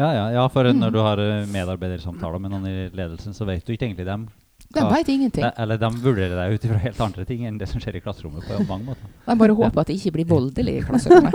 Ja, 0.00 0.08
ja, 0.16 0.30
ja, 0.32 0.44
for 0.48 0.64
Mm. 0.64 0.78
når 0.80 0.92
du 0.92 0.98
har 1.04 1.18
eh, 1.20 1.46
medarbeidersamtaler 1.52 2.40
med 2.40 2.50
noen 2.54 2.66
i 2.66 2.88
ledelsen, 2.96 3.34
så 3.36 3.44
vet 3.44 3.64
du 3.66 3.72
ikke 3.74 3.86
egentlig 3.90 4.06
dem. 4.08 4.28
De 4.72 4.80
veit 4.88 5.08
ingenting. 5.08 5.44
De, 5.44 5.50
eller 5.60 5.76
de 5.76 5.88
vurderer 6.00 6.32
deg 6.38 6.54
ut 6.54 6.64
ifra 6.64 6.78
helt 6.80 7.00
andre 7.04 7.24
ting 7.28 7.42
enn 7.44 7.58
det 7.60 7.68
som 7.68 7.80
skjer 7.82 7.98
i 7.98 8.00
klasserommet. 8.00 8.46
på 8.46 8.64
mange 8.68 8.86
måter. 8.92 9.04
De 9.26 9.34
bare 9.36 9.52
håper 9.58 9.80
at 9.82 9.90
det 9.90 9.96
ikke 9.98 10.12
blir 10.16 10.28
voldelig 10.30 10.78
i 10.78 10.84
klasserommet. 10.86 11.34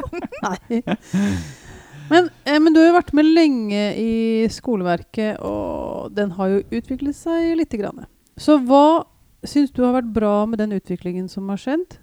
Nei. 0.46 0.82
Men, 2.10 2.28
eh, 2.44 2.58
men 2.58 2.74
du 2.74 2.80
har 2.80 2.88
jo 2.88 2.96
vært 2.98 3.12
med 3.14 3.28
lenge 3.28 3.84
i 3.96 4.48
skoleverket, 4.50 5.38
og 5.40 6.10
den 6.16 6.34
har 6.36 6.48
jo 6.48 6.62
utviklet 6.74 7.14
seg 7.16 7.54
lite 7.56 7.78
grann. 7.78 8.02
Så 8.36 8.58
hva 8.66 9.04
syns 9.46 9.70
du 9.70 9.84
har 9.86 9.94
vært 9.94 10.10
bra 10.12 10.34
med 10.50 10.58
den 10.58 10.74
utviklingen 10.74 11.28
som 11.30 11.48
har 11.52 11.60
skjedd? 11.62 11.98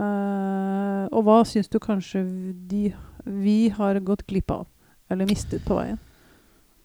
Uh, 0.00 1.08
og 1.12 1.24
hva 1.26 1.40
syns 1.44 1.68
du 1.68 1.78
kanskje 1.82 2.22
de, 2.70 2.92
vi 3.24 3.68
har 3.74 3.98
gått 4.04 4.26
glipp 4.28 4.52
av? 4.54 4.66
Eller 5.10 5.26
mistet 5.26 5.64
på 5.66 5.74
veien? 5.80 5.98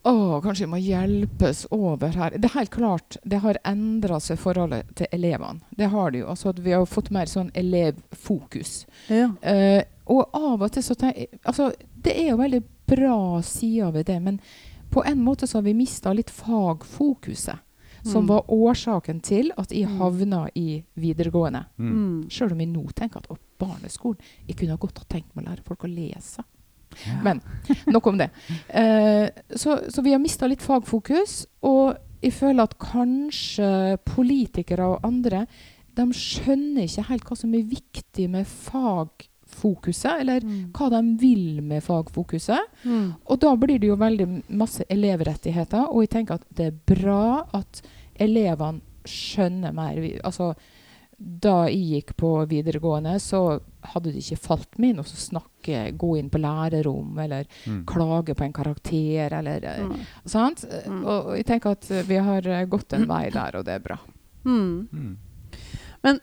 Å, 0.06 0.40
kanskje 0.44 0.66
vi 0.68 0.70
må 0.70 0.78
hjelpes 0.78 1.64
over 1.74 2.14
her. 2.14 2.36
Det 2.38 2.46
er 2.52 2.60
helt 2.60 2.70
klart 2.76 3.18
det 3.26 3.40
har 3.42 3.58
endra 3.66 4.20
seg 4.22 4.38
forholdet 4.38 4.92
til 5.00 5.08
elevene. 5.12 5.62
Det 5.74 5.88
har 5.90 6.12
det 6.14 6.20
jo. 6.20 6.28
Altså 6.30 6.52
at 6.52 6.60
vi 6.62 6.76
har 6.76 6.86
fått 6.86 7.10
mer 7.16 7.26
sånn 7.26 7.50
elevfokus. 7.58 8.86
Ja. 9.10 9.32
Uh, 9.42 9.82
og 10.06 10.30
av 10.38 10.62
og 10.62 10.72
til 10.76 10.84
så 10.86 10.94
tenker 10.94 11.24
jeg 11.26 11.40
Altså, 11.50 11.72
det 12.06 12.14
er 12.22 12.30
jo 12.30 12.38
veldig 12.38 12.62
bra 12.86 13.42
sider 13.42 13.90
ved 13.96 14.06
det, 14.06 14.20
men 14.22 14.40
på 14.94 15.02
en 15.10 15.24
måte 15.26 15.48
så 15.50 15.58
har 15.58 15.66
vi 15.66 15.74
mista 15.74 16.14
litt 16.14 16.30
fagfokuset. 16.30 17.58
Som 18.06 18.26
Mm. 18.26 18.28
var 18.28 18.44
årsaken 18.54 19.20
til 19.24 19.52
at 19.58 19.70
jeg 19.72 19.88
Mm. 19.90 19.98
havna 19.98 20.48
i 20.56 20.84
videregående. 20.96 21.66
Mm. 21.80 21.92
Mm. 21.92 22.30
Sjøl 22.30 22.52
om 22.52 22.60
jeg 22.60 22.68
nå 22.70 22.86
tenker 22.94 23.18
at 23.18 23.28
å, 23.30 23.38
barneskolen 23.60 24.20
Jeg 24.48 24.58
kunne 24.58 24.78
godt 24.78 25.00
ha 25.00 25.06
tenkt 25.10 25.36
meg 25.36 25.46
å 25.46 25.50
lære 25.50 25.64
folk 25.64 25.80
å 25.80 25.88
lese. 25.90 26.44
Ja. 27.06 27.22
Men 27.24 27.42
nok 27.88 28.08
om 28.08 28.18
det. 28.18 28.30
Eh, 28.70 29.30
så, 29.56 29.80
så 29.92 30.02
vi 30.06 30.12
har 30.16 30.20
mista 30.24 30.48
litt 30.48 30.62
fagfokus. 30.64 31.46
Og 31.64 31.96
jeg 32.22 32.34
føler 32.34 32.64
at 32.64 32.78
kanskje 32.80 33.98
politikere 34.06 34.88
og 34.96 35.04
andre 35.06 35.46
de 35.96 36.06
skjønner 36.12 36.84
ikke 36.90 37.04
helt 37.10 37.24
hva 37.30 37.36
som 37.40 37.54
er 37.56 37.64
viktig 37.70 38.26
med 38.30 38.46
fagfokuset, 38.48 40.20
eller 40.22 40.42
Mm. 40.44 40.72
hva 40.74 40.90
de 40.90 41.02
vil 41.22 41.62
med 41.64 41.84
fagfokuset. 41.84 42.60
Mm. 42.84 43.14
Og 43.30 43.40
da 43.40 43.56
blir 43.56 43.80
det 43.80 43.88
jo 43.88 43.96
veldig 43.96 44.44
masse 44.50 44.84
elevrettigheter, 44.90 45.88
og 45.92 46.02
jeg 46.04 46.10
tenker 46.10 46.34
at 46.36 46.46
det 46.56 46.66
er 46.68 46.96
bra 46.96 47.48
at 47.54 47.82
elevene 48.20 48.82
skjønner 49.06 49.74
mer. 49.74 49.96
Vi- 50.02 50.20
Altså, 50.24 50.54
da 51.18 51.66
jeg 51.70 52.04
gikk 52.04 52.16
på 52.18 52.30
videregående, 52.52 53.14
så 53.24 53.60
hadde 53.94 54.12
det 54.12 54.20
ikke 54.24 54.38
falt 54.42 54.78
meg 54.80 54.90
inn 54.96 55.00
å 55.00 55.06
snakke, 55.08 55.94
gå 55.98 56.10
inn 56.20 56.30
på 56.30 56.42
lærerom, 56.44 57.18
eller 57.24 57.46
Mm. 57.66 57.86
klage 57.86 58.36
på 58.36 58.44
en 58.44 58.54
karakter, 58.54 59.32
eller 59.34 59.64
eh, 59.64 59.84
Mm. 59.86 60.00
Sant? 60.26 60.66
Mm. 60.88 61.06
Og 61.06 61.36
jeg 61.38 61.46
tenker 61.46 61.72
at 61.72 61.88
vi 62.08 62.16
har 62.18 62.48
eh, 62.48 62.66
gått 62.66 62.94
en 62.94 63.08
vei 63.08 63.30
der, 63.40 63.56
og 63.56 63.66
det 63.66 63.74
er 63.74 63.80
bra. 63.80 63.98
Mm. 64.46 64.88
Mm. 64.92 65.18
Eh, 66.06 66.20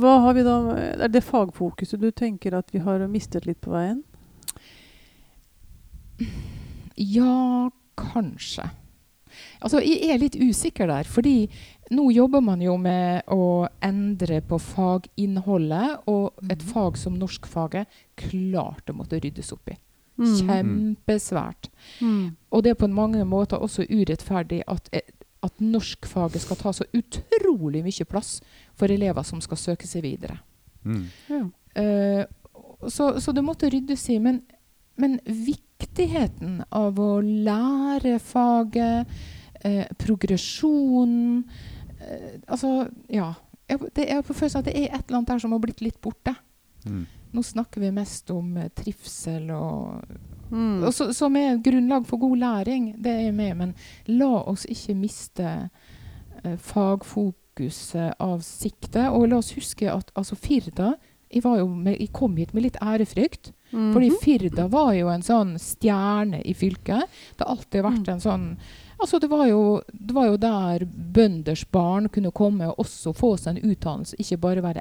Hva 0.00 0.20
har 0.22 0.34
vi 0.34 0.42
da 0.46 0.52
Er 0.76 1.08
det 1.08 1.24
fagfokuset 1.24 1.98
du 2.00 2.10
tenker 2.12 2.54
at 2.54 2.70
vi 2.72 2.78
har 2.78 2.98
mistet 3.10 3.46
litt 3.46 3.60
på 3.60 3.70
veien? 3.74 4.02
Ja, 6.96 7.70
kanskje. 7.98 8.70
Altså, 9.60 9.80
jeg 9.80 10.10
er 10.14 10.18
litt 10.18 10.36
usikker 10.36 10.86
der, 10.86 11.04
fordi 11.04 11.48
nå 11.90 12.10
jobber 12.10 12.40
man 12.42 12.60
jo 12.62 12.76
med 12.76 13.22
å 13.30 13.68
endre 13.82 14.40
på 14.42 14.58
faginnholdet, 14.58 15.98
og 16.06 16.32
et 16.50 16.58
Mhm. 16.58 16.68
fag 16.72 16.96
som 16.96 17.18
norskfaget 17.18 17.86
klart 18.16 18.86
å 18.90 18.94
måtte 18.94 19.20
ryddes 19.22 19.52
opp 19.52 19.68
i. 19.70 19.76
Mm. 20.18 20.96
Kjempesvært. 20.96 21.68
Mm. 22.00 22.36
Og 22.52 22.62
det 22.62 22.70
er 22.70 22.74
på 22.86 22.88
mange 22.88 23.24
måter 23.24 23.58
også 23.60 23.84
urettferdig 23.88 24.62
at, 24.66 24.88
eh, 24.92 25.00
at 25.42 25.52
norskfaget 25.60 26.40
skal 26.40 26.56
ta 26.56 26.70
så 26.72 26.84
utrolig 26.94 27.82
mye 27.84 28.04
plass 28.08 28.40
for 28.74 28.86
elever 28.88 29.22
som 29.22 29.40
skal 29.40 29.56
søke 29.56 29.86
seg 29.86 30.02
videre. 30.02 30.38
Mm. 30.84 31.04
Ja. 31.28 31.42
Uh, 31.76 32.24
så, 32.88 33.20
så 33.20 33.32
det 33.34 33.44
måtte 33.44 33.68
ryddes 33.70 34.08
i. 34.08 34.18
Men, 34.18 34.42
men 34.96 35.20
viktigheten 35.80 36.62
av 36.70 36.98
å 37.00 37.20
lære 37.22 38.18
faget, 38.22 39.06
eh, 39.64 39.84
progresjonen 39.98 41.44
eh, 42.00 42.40
Altså, 42.48 42.88
ja. 43.08 43.34
Jeg, 43.68 43.80
det 43.96 44.04
er 44.10 44.22
på 44.22 44.34
følelsen 44.36 44.60
at 44.62 44.68
det 44.68 44.76
er 44.78 44.92
et 44.94 45.08
eller 45.08 45.18
annet 45.18 45.28
der 45.32 45.38
som 45.42 45.52
har 45.52 45.58
blitt 45.58 45.80
litt 45.82 46.00
borte. 46.00 46.36
Mm. 46.86 47.06
Nå 47.34 47.42
snakker 47.42 47.82
vi 47.82 47.90
mest 47.90 48.30
om 48.30 48.56
eh, 48.56 48.68
trivsel 48.74 49.50
og, 49.50 50.16
Mm. 50.46 50.84
og 50.86 50.92
så, 50.94 51.08
Som 51.12 51.34
er 51.36 51.56
grunnlag 51.58 52.04
for 52.06 52.20
god 52.22 52.36
læring, 52.38 52.94
det 53.02 53.10
er 53.10 53.20
jeg 53.24 53.34
med, 53.34 53.56
men 53.56 53.74
la 54.06 54.44
oss 54.46 54.62
ikke 54.70 54.94
miste 54.94 55.42
eh, 56.44 56.54
fagfokuset 56.56 58.14
av 58.22 58.40
sikte. 58.46 59.08
Og 59.10 59.28
la 59.28 59.40
oss 59.40 59.50
huske 59.56 59.90
at 59.90 60.12
altså, 60.14 60.36
Firda 60.38 60.92
jeg, 61.32 61.42
var 61.42 61.58
jo 61.58 61.66
med, 61.66 61.96
jeg 61.98 62.12
kom 62.14 62.36
hit 62.38 62.54
med 62.54 62.62
litt 62.62 62.76
ærefrykt. 62.78 63.50
Mhm. 63.76 63.92
Fordi 63.92 64.10
Firda 64.22 64.66
var 64.72 64.92
jo 64.96 65.08
en 65.12 65.22
sånn 65.22 65.54
stjerne 65.60 66.40
i 66.44 66.54
fylket. 66.54 67.04
Det 67.36 67.44
har 67.46 67.54
alltid 67.56 67.82
vært 67.84 68.06
Mm. 68.06 68.12
en 68.14 68.20
sånn 68.20 68.56
Altså, 68.98 69.18
det 69.20 69.28
var, 69.28 69.44
jo, 69.46 69.82
det 69.92 70.14
var 70.14 70.24
jo 70.24 70.36
der 70.38 70.86
bønders 70.86 71.66
barn 71.70 72.08
kunne 72.08 72.30
komme 72.32 72.66
og 72.70 72.78
også 72.78 73.12
få 73.14 73.34
seg 73.38 73.58
en 73.58 73.70
utdannelse, 73.70 74.14
ikke 74.18 74.38
bare 74.40 74.62
være 74.62 74.80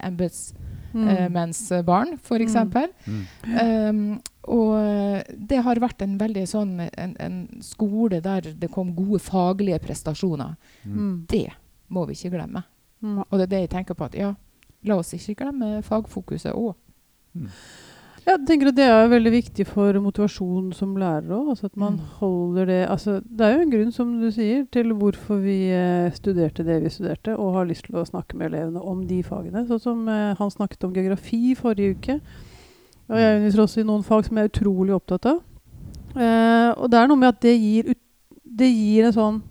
Mm. 0.93 1.07
embetsmennsbarn, 1.09 2.13
f.eks. 2.23 2.55
Mm. 2.55 3.25
Um, 3.45 4.21
og 4.47 5.23
det 5.47 5.59
har 5.65 5.75
vært 5.83 6.01
en 6.01 6.17
veldig 6.17 6.45
sånn 6.47 6.89
en, 6.97 7.15
en 7.19 7.35
skole 7.61 8.21
der 8.21 8.41
det 8.53 8.71
kom 8.71 8.93
gode 8.95 9.19
faglige 9.19 9.79
prestasjoner. 9.83 10.55
Mm. 10.85 10.95
Mm. 10.97 11.25
Det 11.27 11.49
må 11.89 12.05
vi 12.07 12.13
ikke 12.13 12.37
glemme. 12.37 12.63
Mm. 13.03 13.17
Og 13.19 13.31
det 13.37 13.41
er 13.41 13.47
det 13.51 13.59
jeg 13.65 13.69
tenker 13.69 13.95
på 13.95 14.05
at 14.05 14.15
ja, 14.15 14.33
la 14.85 14.95
oss 14.95 15.11
ikke 15.13 15.35
glemme 15.43 15.81
fagfokuset 15.83 16.53
òg. 16.55 16.75
Mm. 18.25 18.32
Jeg 18.32 18.46
tenker 18.48 18.67
at 18.72 18.75
Det 18.75 18.86
er 18.89 19.08
veldig 19.12 19.32
viktig 19.32 19.65
for 19.70 19.94
motivasjon 20.01 20.72
som 20.74 20.96
lærer 20.98 21.29
òg. 21.29 21.50
Altså 21.53 21.65
at 21.70 21.77
man 21.77 21.94
Mm. 21.94 22.05
holder 22.20 22.65
det 22.65 22.89
altså 22.89 23.22
Det 23.22 23.41
er 23.46 23.53
jo 23.55 23.62
en 23.62 23.72
grunn, 23.72 23.91
som 23.91 24.20
du 24.20 24.32
sier, 24.32 24.65
til 24.72 24.94
hvorfor 24.94 25.41
vi 25.44 25.70
eh, 25.70 26.12
studerte 26.12 26.65
det 26.65 26.82
vi 26.84 26.89
studerte, 26.89 27.38
og 27.38 27.53
har 27.53 27.65
lyst 27.65 27.86
til 27.86 27.96
å 27.96 28.05
snakke 28.05 28.36
med 28.36 28.51
elevene 28.53 28.82
om 28.82 29.05
de 29.05 29.22
fagene. 29.24 29.67
Sånn 29.67 29.79
som 29.82 30.08
eh, 30.10 30.34
han 30.36 30.50
snakket 30.50 30.84
om 30.84 30.94
geografi 30.94 31.53
forrige 31.55 31.96
uke. 31.98 32.20
Og 33.10 33.15
jeg 33.17 33.36
underviser 33.38 33.62
også 33.62 33.82
i 33.82 33.84
noen 33.86 34.03
fag 34.03 34.25
som 34.25 34.38
jeg 34.38 34.46
er 34.46 34.50
utrolig 34.50 34.96
opptatt 34.96 35.25
av. 35.25 35.41
Eh, 36.15 36.72
og 36.82 36.89
det 36.89 36.98
er 37.00 37.08
noe 37.08 37.17
med 37.17 37.29
at 37.29 37.41
det 37.41 37.53
gir, 37.60 37.94
det 38.44 38.72
gir 38.74 39.05
en 39.05 39.13
sånn 39.13 39.41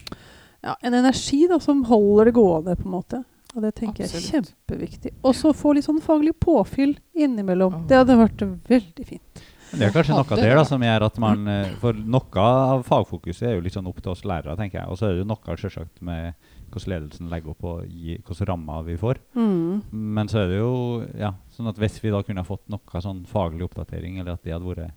ja, 0.65 0.75
en 0.83 0.95
energi 0.95 1.47
da, 1.47 1.59
som 1.61 1.85
holder 1.85 2.25
det 2.25 2.35
gående, 2.35 2.75
på 2.75 2.87
en 2.87 2.91
måte. 2.97 3.25
Og 3.55 3.63
det 3.63 3.75
tenker 3.79 4.05
jeg 4.05 4.19
er 4.19 4.29
kjempeviktig. 4.33 5.15
Og 5.23 5.35
så 5.39 5.53
få 5.55 5.77
litt 5.77 5.87
sånn 5.87 6.03
faglig 6.03 6.35
påfyll 6.43 6.97
innimellom. 7.15 7.81
Oh. 7.81 7.85
Det 7.89 8.01
hadde 8.01 8.17
vært 8.19 8.43
veldig 8.71 9.07
fint. 9.07 9.45
Men 9.75 9.81
Det 9.81 9.87
er 9.89 9.95
kanskje 9.95 10.15
noe 10.15 10.27
av 10.37 10.41
det 10.41 10.51
da, 10.55 10.65
som 10.69 10.83
gjør 10.87 11.05
at 11.09 11.17
man 11.23 11.49
eh, 11.51 11.71
For 11.83 11.97
noe 11.99 12.43
av 12.43 12.85
fagfokuset 12.87 13.49
er 13.49 13.57
jo 13.57 13.63
litt 13.65 13.75
sånn 13.75 13.89
opp 13.91 13.99
til 14.03 14.13
oss 14.13 14.23
lærere, 14.27 14.55
tenker 14.59 14.81
jeg. 14.81 14.91
Og 14.91 14.99
så 14.99 15.09
er 15.09 15.15
det 15.15 15.25
jo 15.25 15.31
noe 15.31 15.57
selvsagt 15.59 16.03
med 16.07 16.51
hvordan 16.75 16.91
ledelsen 16.91 17.31
legger 17.31 17.55
opp 17.55 17.67
og 17.71 17.87
hvilke 17.87 18.49
rammer 18.49 18.85
vi 18.87 18.99
får. 18.99 19.21
Mm. 19.39 19.83
Men 20.19 20.31
så 20.31 20.43
er 20.43 20.51
det 20.51 20.61
jo 20.61 20.75
ja, 21.19 21.33
sånn 21.55 21.71
at 21.71 21.79
hvis 21.83 22.01
vi 22.03 22.13
da 22.15 22.23
kunne 22.27 22.47
fått 22.47 22.67
noe 22.73 23.03
sånn 23.03 23.25
faglig 23.31 23.67
oppdatering, 23.69 24.19
eller 24.21 24.35
at 24.35 24.47
det 24.47 24.55
hadde 24.57 24.71
vært, 24.71 24.95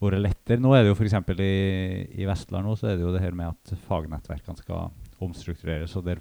vært 0.00 0.24
lettere 0.24 0.64
Nå 0.64 0.72
er 0.76 0.84
det 0.84 0.92
jo 0.92 0.96
f.eks. 0.96 1.16
I, 1.36 1.52
i 2.20 2.28
Vestland 2.28 2.68
nå, 2.68 2.76
så 2.80 2.90
er 2.90 2.96
det 2.96 3.04
jo 3.04 3.12
det 3.16 3.24
her 3.24 3.36
med 3.36 3.52
at 3.52 3.80
fagnettverkene 3.88 4.60
skal 4.60 4.88
omstruktureres. 5.20 5.96
og 5.96 6.08
der 6.08 6.20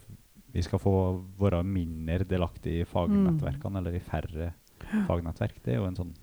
vi 0.54 0.62
skal 0.66 0.80
få 0.80 0.94
være 1.40 1.64
mindre 1.64 2.24
delaktig 2.30 2.80
i 2.82 2.86
fagnettverkene, 2.90 3.78
eller 3.84 3.96
i 3.96 4.00
færre 4.00 4.52
fagnettverk. 5.08 5.60
Det 5.64 5.74
er 5.76 5.82
jo 5.84 5.86
en 5.92 5.96
sånn 6.00 6.16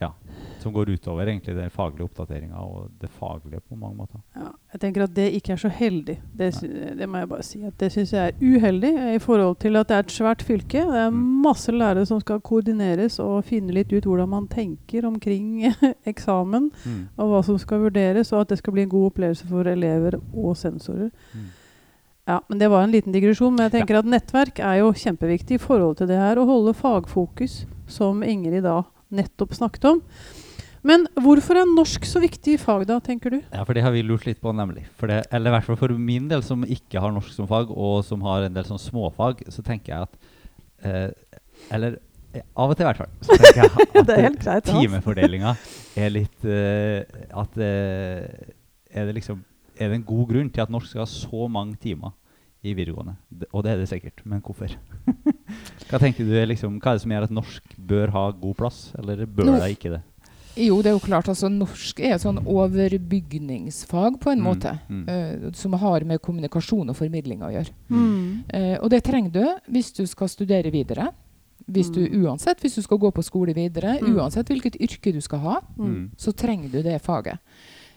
ja, 0.00 0.14
som 0.62 0.72
går 0.72 0.88
utover 0.94 1.28
egentlig 1.28 1.52
den 1.58 1.68
faglige 1.68 2.06
oppdateringa 2.06 2.56
og 2.64 2.86
det 3.02 3.10
faglige 3.12 3.58
på 3.68 3.76
mange 3.76 3.98
måter. 3.98 4.22
Ja, 4.32 4.46
jeg 4.72 4.80
tenker 4.80 5.04
at 5.04 5.12
det 5.12 5.26
ikke 5.36 5.52
er 5.52 5.60
så 5.60 5.68
heldig. 5.68 6.14
Det, 6.40 6.48
det 6.96 7.08
må 7.12 7.20
jeg 7.20 7.28
bare 7.28 7.44
si. 7.44 7.60
at 7.68 7.76
Det 7.82 7.90
syns 7.92 8.14
jeg 8.16 8.30
er 8.32 8.40
uheldig 8.40 8.94
eh, 8.96 9.10
i 9.18 9.20
forhold 9.20 9.58
til 9.60 9.76
at 9.76 9.90
det 9.90 9.98
er 9.98 10.06
et 10.06 10.14
svært 10.16 10.46
fylke. 10.48 10.86
Det 10.88 11.02
er 11.02 11.10
Mm. 11.12 11.20
masse 11.44 11.68
lærere 11.72 12.06
som 12.08 12.20
skal 12.24 12.40
koordineres 12.40 13.18
og 13.20 13.44
finne 13.44 13.76
litt 13.76 13.92
ut 13.92 14.04
hvordan 14.08 14.28
man 14.32 14.48
tenker 14.48 15.04
omkring 15.04 15.66
eksamen, 16.08 16.70
Mm. 16.86 17.08
og 17.18 17.28
hva 17.34 17.44
som 17.44 17.58
skal 17.60 17.84
vurderes, 17.84 18.32
og 18.32 18.40
at 18.40 18.48
det 18.54 18.58
skal 18.58 18.72
bli 18.72 18.82
en 18.88 18.88
god 18.96 19.10
opplevelse 19.12 19.44
for 19.52 19.68
elever 19.68 20.16
og 20.32 20.56
sensorer. 20.56 21.10
Mm. 21.34 21.50
Ja, 22.30 22.38
men 22.46 22.60
Det 22.60 22.68
var 22.70 22.84
en 22.84 22.92
liten 22.94 23.14
digresjon, 23.14 23.56
men 23.56 23.66
jeg 23.66 23.80
tenker 23.80 23.98
at 23.98 24.06
nettverk 24.06 24.60
er 24.62 24.76
jo 24.84 24.92
kjempeviktig 24.94 25.56
i 25.58 25.62
forhold 25.62 25.96
til 25.98 26.06
det 26.10 26.18
her. 26.20 26.38
Å 26.38 26.46
holde 26.46 26.76
fagfokus, 26.78 27.64
som 27.90 28.22
Ingrid 28.22 28.62
da 28.62 28.84
nettopp 29.10 29.56
snakket 29.56 29.88
om. 29.90 30.02
Men 30.86 31.08
hvorfor 31.18 31.58
er 31.60 31.66
norsk 31.68 32.06
så 32.08 32.22
viktig 32.22 32.54
i 32.54 32.60
fag, 32.60 32.86
da, 32.88 33.00
tenker 33.04 33.34
du? 33.34 33.40
Ja, 33.42 33.64
for 33.66 33.76
det 33.76 33.82
har 33.84 33.92
vi 33.92 34.04
lurt 34.06 34.28
litt 34.28 34.38
på, 34.40 34.52
nemlig. 34.56 34.86
For 34.96 35.10
det, 35.10 35.24
eller 35.34 35.50
i 35.50 35.54
hvert 35.56 35.66
fall 35.66 35.80
for 35.80 35.96
min 35.98 36.28
del, 36.30 36.44
som 36.46 36.62
ikke 36.64 37.02
har 37.02 37.12
norsk 37.12 37.34
som 37.34 37.48
fag, 37.50 37.72
og 37.74 37.98
som 38.06 38.22
har 38.24 38.46
en 38.46 38.54
del 38.54 38.68
sånn 38.68 38.80
småfag, 38.80 39.42
så 39.52 39.64
tenker 39.66 39.92
jeg 39.92 40.06
at 40.06 40.30
eh, 40.86 41.34
Eller 41.74 41.98
eh, 42.32 42.46
av 42.54 42.72
og 42.72 42.78
til, 42.78 42.86
i 42.86 42.88
hvert 42.88 43.02
fall. 43.02 43.12
Så 43.26 43.36
tenker 43.42 43.60
jeg 43.60 43.74
at 44.00 44.08
Det 44.08 44.16
er 44.16 44.26
helt 44.30 44.40
greit, 44.46 44.70
timefordelinga 44.70 45.52
er 46.00 46.14
litt 46.14 46.48
eh, 46.48 47.26
At 47.42 47.60
eh, 47.60 48.54
er 48.94 49.10
det 49.10 49.18
liksom 49.18 49.42
Er 49.76 49.90
det 49.90 49.98
en 49.98 50.08
god 50.08 50.30
grunn 50.32 50.48
til 50.54 50.64
at 50.64 50.72
norsk 50.72 50.94
skal 50.94 51.04
ha 51.04 51.10
så 51.10 51.50
mange 51.52 51.76
timer 51.82 52.14
i 52.62 52.74
videregående? 52.76 53.16
Og 53.52 53.62
det 53.64 53.72
er 53.72 53.78
det 53.78 53.88
sikkert, 53.88 54.20
men 54.28 54.40
hvorfor? 54.44 54.68
hva 55.90 55.98
tenker 55.98 56.24
du 56.28 56.34
er 56.36 56.46
liksom, 56.46 56.78
hva 56.80 56.92
er 56.92 56.98
det 56.98 57.02
som 57.06 57.10
gjør 57.14 57.26
at 57.28 57.30
norsk 57.34 57.62
bør 57.78 58.08
ha 58.14 58.30
god 58.32 58.56
plass, 58.56 58.92
eller 58.98 59.24
bør 59.26 59.56
det 59.58 59.70
ikke 59.78 59.94
det? 59.96 60.02
Jo, 60.60 60.80
det 60.82 60.90
er 60.90 60.96
jo 60.98 61.00
klart. 61.04 61.28
altså 61.30 61.48
Norsk 61.48 62.00
er 62.02 62.16
et 62.16 62.20
sånn 62.24 62.40
overbygningsfag 62.44 64.18
på 64.20 64.30
en 64.32 64.40
Mm, 64.40 64.44
måte. 64.44 64.78
mm. 64.90 65.04
Uh, 65.08 65.52
som 65.54 65.72
har 65.72 66.04
med 66.04 66.20
kommunikasjon 66.20 66.90
og 66.90 66.96
formidling 66.96 67.40
å 67.40 67.50
gjøre. 67.52 67.70
Mm. 67.88 68.44
Uh, 68.52 68.76
og 68.82 68.90
det 68.90 69.02
trenger 69.04 69.30
du 69.30 69.44
hvis 69.70 69.92
du 69.96 70.06
skal 70.06 70.28
studere 70.28 70.70
videre. 70.70 71.12
Hvis 71.70 71.90
du, 71.92 72.00
Mm. 72.08 72.24
uansett 72.26 72.58
hvis 72.60 72.74
du 72.74 72.82
skal 72.82 72.98
gå 72.98 73.10
på 73.12 73.22
skole 73.22 73.54
videre, 73.54 74.00
Mm. 74.00 74.16
uansett 74.16 74.46
hvilket 74.48 74.76
yrke 74.80 75.12
du 75.12 75.20
skal 75.20 75.38
ha, 75.38 75.60
Mm. 75.78 76.10
så 76.16 76.32
trenger 76.34 76.68
du 76.72 76.82
det 76.82 77.00
faget. 77.02 77.38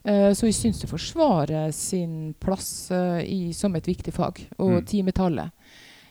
Eh, 0.05 0.31
så 0.35 0.49
jeg 0.49 0.53
syns 0.57 0.81
det 0.81 0.89
forsvarer 0.91 1.71
sin 1.71 2.33
plass 2.43 2.91
eh, 2.91 3.21
i, 3.23 3.41
som 3.55 3.75
et 3.75 3.85
viktig 3.87 4.11
fag, 4.13 4.47
og 4.59 4.81
Mm. 4.81 4.85
timetallet. 4.85 5.51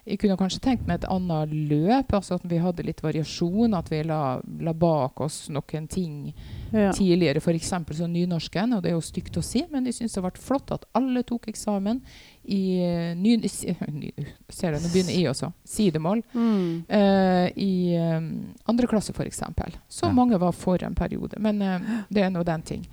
Jeg 0.04 0.18
kunne 0.18 0.34
kanskje 0.36 0.58
tenkt 0.58 0.86
meg 0.88 0.96
et 0.98 1.04
annet 1.08 1.52
løp, 1.70 2.08
altså 2.10 2.34
at 2.34 2.42
vi 2.50 2.56
hadde 2.58 2.82
litt 2.82 2.98
variasjon. 3.04 3.72
At 3.78 3.88
vi 3.88 4.00
la, 4.02 4.40
la 4.60 4.72
bak 4.72 5.20
oss 5.20 5.48
noen 5.48 5.86
ting 5.88 6.32
Ja. 6.72 6.90
tidligere, 6.90 7.36
f.eks. 7.38 7.68
som 7.68 8.10
nynorsken. 8.12 8.74
Og 8.74 8.82
det 8.82 8.90
er 8.90 8.96
jo 8.96 9.00
stygt 9.00 9.36
å 9.38 9.42
si, 9.44 9.62
men 9.70 9.84
jeg 9.86 9.94
syns 9.94 10.14
det 10.14 10.24
vært 10.24 10.38
flott 10.42 10.72
at 10.74 10.86
alle 10.98 11.22
tok 11.22 11.46
eksamen 11.52 12.00
i 12.48 12.80
eh, 12.82 13.14
ny, 13.14 13.36
ny 13.92 14.10
Ser 14.50 14.72
du, 14.74 14.80
nå 14.82 14.90
begynner 14.90 15.14
jeg 15.14 15.28
også. 15.30 15.52
Sidemål. 15.64 16.24
Mm. 16.34 16.82
Uh, 16.90 17.46
I 17.54 17.96
um, 18.16 18.54
andre 18.66 18.86
klasse, 18.90 19.14
f.eks. 19.14 19.38
Så 19.88 20.06
Ja. 20.08 20.12
mange 20.12 20.36
var 20.40 20.50
for 20.52 20.82
en 20.82 20.94
periode. 20.98 21.38
Men 21.38 21.62
uh, 21.62 21.78
det 22.10 22.24
er 22.24 22.30
nå 22.34 22.42
den 22.42 22.62
ting. 22.62 22.88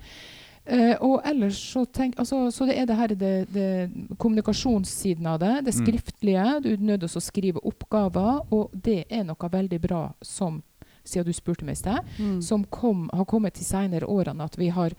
Eh, 0.66 0.96
og 1.00 1.22
ellers 1.24 1.56
så 1.74 1.84
tenk, 1.90 2.14
altså, 2.18 2.50
Så 2.52 2.66
det 2.66 2.76
er 2.78 2.86
det 2.86 2.96
her 2.96 3.06
det, 3.08 3.52
det 3.52 3.90
kommunikasjonssiden 4.18 5.26
av 5.26 5.38
det. 5.40 5.64
Det 5.64 5.74
Mm. 5.74 5.86
skriftlige. 5.86 6.62
Du 6.62 6.68
er 6.72 6.76
nødt 6.76 7.00
til 7.00 7.08
å 7.08 7.20
skrive 7.20 7.60
oppgaver, 7.64 8.46
og 8.52 8.70
det 8.72 9.04
er 9.10 9.24
noe 9.24 9.36
veldig 9.50 9.80
bra 9.80 10.12
som 10.22 10.62
siden 11.02 11.24
du 11.24 11.32
spurte 11.32 11.64
meg 11.64 11.72
i 11.72 11.76
sted, 11.76 11.98
Mm. 12.18 12.42
som 12.42 12.64
kom, 12.64 13.10
har 13.12 13.24
kommet 13.24 13.54
de 13.54 13.64
senere 13.64 14.02
årene. 14.06 14.44
At 14.44 14.54
vi 14.56 14.68
har, 14.68 14.90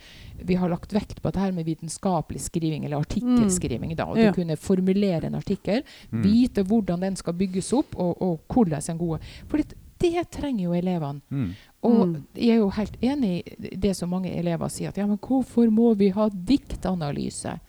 vi 0.44 0.56
har 0.56 0.68
lagt 0.68 0.92
vekt 0.92 1.22
på 1.22 1.32
dette 1.32 1.40
her 1.40 1.52
med 1.52 1.66
vitenskapelig 1.66 2.42
skriving, 2.42 2.84
eller 2.86 2.98
artikkelskriving. 3.00 3.96
da, 3.96 4.06
og 4.06 4.18
Ja. 4.18 4.32
Du 4.32 4.42
kunne 4.42 4.58
formulere 4.58 5.26
en 5.26 5.36
artikkel, 5.36 5.84
Mm. 6.12 6.24
vite 6.24 6.64
hvordan 6.66 7.00
den 7.00 7.16
skal 7.16 7.34
bygges 7.34 7.72
opp, 7.72 7.96
og, 7.98 8.22
og 8.22 8.40
hvordan 8.50 8.82
en 8.90 8.98
gode. 8.98 9.20
For 9.48 9.58
det, 10.02 10.12
det 10.18 10.28
trenger 10.34 10.64
jo 10.66 10.74
elevene. 10.78 11.22
Mm. 11.30 11.52
Og 11.84 12.08
Mm. 12.08 12.16
jeg 12.36 12.50
er 12.56 12.60
jo 12.62 12.70
helt 12.70 12.98
enig 13.02 13.32
i 13.72 13.76
det 13.76 13.96
som 13.98 14.10
mange 14.10 14.32
elever 14.38 14.70
sier, 14.70 14.90
at 14.90 14.98
ja, 14.98 15.08
men 15.08 15.18
hvorfor 15.18 15.70
må 15.74 15.94
vi 15.98 16.10
ha 16.10 16.30
diktanalyse? 16.30 17.60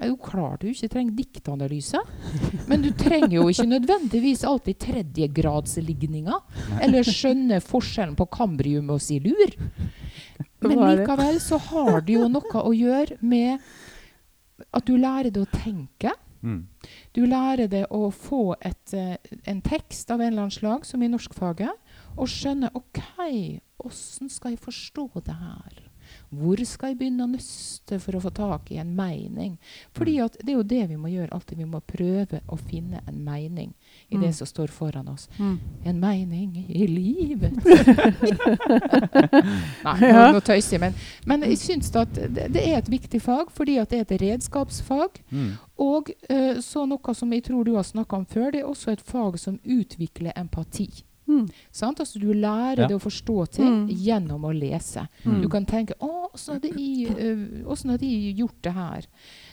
er 0.00 0.08
jo 0.08 0.16
klart 0.16 0.62
du 0.62 0.70
ikke 0.70 0.88
trenger 0.88 1.12
diktanalyse. 1.12 2.00
Men 2.70 2.80
du 2.80 2.90
trenger 2.96 3.34
jo 3.36 3.48
ikke 3.52 3.66
nødvendigvis 3.68 4.46
alltid 4.48 4.78
tredjegradsligninger. 4.80 6.38
Eller 6.80 7.04
skjønne 7.04 7.60
forskjellen 7.60 8.16
på 8.16 8.26
kambrium 8.32 8.90
og 8.94 9.02
silur. 9.04 9.52
Men 10.60 10.76
det? 10.76 10.88
likevel 11.02 11.40
så 11.44 11.60
har 11.68 12.00
det 12.00 12.16
jo 12.16 12.30
noe 12.32 12.64
å 12.64 12.72
gjøre 12.72 13.20
med 13.20 13.60
at 14.72 14.88
du 14.88 14.96
lærer 14.96 15.30
deg 15.32 15.44
å 15.44 15.52
tenke. 15.52 16.14
Mm. 16.40 16.62
Du 17.16 17.24
lærer 17.26 17.66
deg 17.70 17.90
å 17.90 18.10
få 18.14 18.54
et, 18.60 18.94
eh, 18.94 19.16
en 19.50 19.60
tekst 19.62 20.10
av 20.10 20.20
en 20.20 20.28
eller 20.28 20.46
annen 20.46 20.54
slag, 20.54 20.84
som 20.86 21.02
i 21.02 21.08
norskfaget, 21.08 21.72
og 22.16 22.28
skjønne 22.30 22.70
OK, 22.74 23.00
åssen 23.82 24.30
skal 24.30 24.52
jeg 24.54 24.62
forstå 24.62 25.24
det 25.24 25.34
her? 25.34 25.90
Hvor 26.34 26.58
skal 26.66 26.90
jeg 26.90 26.98
begynne 26.98 27.26
å 27.26 27.30
nøste 27.30 28.00
for 28.02 28.18
å 28.18 28.22
få 28.22 28.32
tak 28.34 28.70
i 28.74 28.78
en 28.82 28.94
mening? 28.96 29.58
Fordi 29.94 30.16
Mm. 30.18 30.30
det 30.44 30.48
er 30.48 30.56
jo 30.56 30.62
det 30.62 30.88
vi 30.88 30.96
må 30.96 31.08
gjøre 31.08 31.30
alltid. 31.30 31.58
Vi 31.58 31.64
må 31.64 31.80
prøve 31.80 32.40
å 32.48 32.58
finne 32.58 33.00
en 33.06 33.24
mening 33.24 33.74
i 34.10 34.16
Mm. 34.16 34.22
det 34.26 34.32
som 34.34 34.46
står 34.46 34.66
foran 34.74 35.08
oss. 35.08 35.28
Mm. 35.38 35.58
En 35.84 36.00
mening 36.00 36.66
i 36.68 36.86
livet. 36.86 37.52
Nei, 39.84 39.96
nå, 40.00 40.06
Ja. 40.06 40.30
nå 40.34 40.40
tøyser 40.44 40.76
jeg, 40.76 40.80
men, 40.80 40.94
men 41.26 41.42
jeg 41.50 41.58
syns 41.60 41.90
at 41.96 42.12
det, 42.14 42.48
det 42.54 42.64
er 42.68 42.78
et 42.80 42.90
viktig 42.90 43.20
fag 43.22 43.50
fordi 43.54 43.78
at 43.80 43.90
det 43.92 44.00
er 44.00 44.06
et 44.08 44.20
redskapsfag. 44.24 45.20
Mm. 45.30 45.52
Og 45.80 46.10
uh, 46.30 46.58
så 46.64 46.86
noe 46.88 47.14
som 47.16 47.32
jeg 47.32 47.44
tror 47.48 47.64
du 47.64 47.74
har 47.78 47.86
snakka 47.86 48.16
om 48.20 48.26
før, 48.28 48.50
det 48.52 48.60
er 48.64 48.68
også 48.70 48.92
et 48.96 49.00
fag 49.06 49.38
som 49.40 49.58
utvikler 49.64 50.32
empati. 50.36 50.88
Mm. 51.30 51.46
Sant? 51.70 52.00
Altså 52.02 52.18
Du 52.18 52.32
lærer 52.34 52.80
Ja. 52.82 52.86
det 52.88 52.96
å 52.96 53.02
forstå 53.04 53.46
ting 53.54 53.86
Mm. 53.86 53.88
gjennom 53.94 54.42
å 54.44 54.50
lese. 54.52 55.06
Mm. 55.24 55.42
Du 55.42 55.48
kan 55.48 55.64
tenke 55.66 55.94
å, 56.00 56.26
åssen 56.34 56.54
hadde, 56.58 56.72
jeg, 56.74 57.10
eh, 57.16 57.62
hvordan 57.62 57.90
hadde 57.94 58.06
jeg 58.10 58.36
gjort 58.38 58.62
det 58.62 58.72
her? 58.74 59.06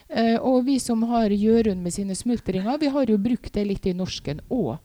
Eh, 0.10 0.36
og 0.40 0.66
vi 0.66 0.78
som 0.80 1.02
har 1.10 1.30
Jørund 1.36 1.82
med 1.84 1.94
sine 1.94 2.16
smultringer, 2.16 2.78
vi 2.80 2.88
har 2.94 3.10
jo 3.12 3.18
brukt 3.20 3.52
det 3.54 3.66
litt 3.68 3.86
i 3.90 3.94
norsken 3.98 4.40
òg. 4.50 4.78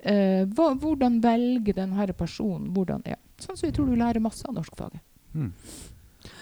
Eh, 0.00 0.44
hva, 0.56 0.70
hvordan 0.80 1.20
velge 1.20 1.74
denne 1.76 2.06
personen? 2.16 2.70
Hvordan, 2.72 3.02
ja. 3.08 3.16
Sånn 3.40 3.56
så 3.56 3.66
jeg 3.68 3.74
tror 3.76 3.86
du 3.90 3.96
lærer 3.96 4.20
masse 4.24 4.46
av 4.48 4.54
norskfaget. 4.56 5.00
Mm. 5.34 5.52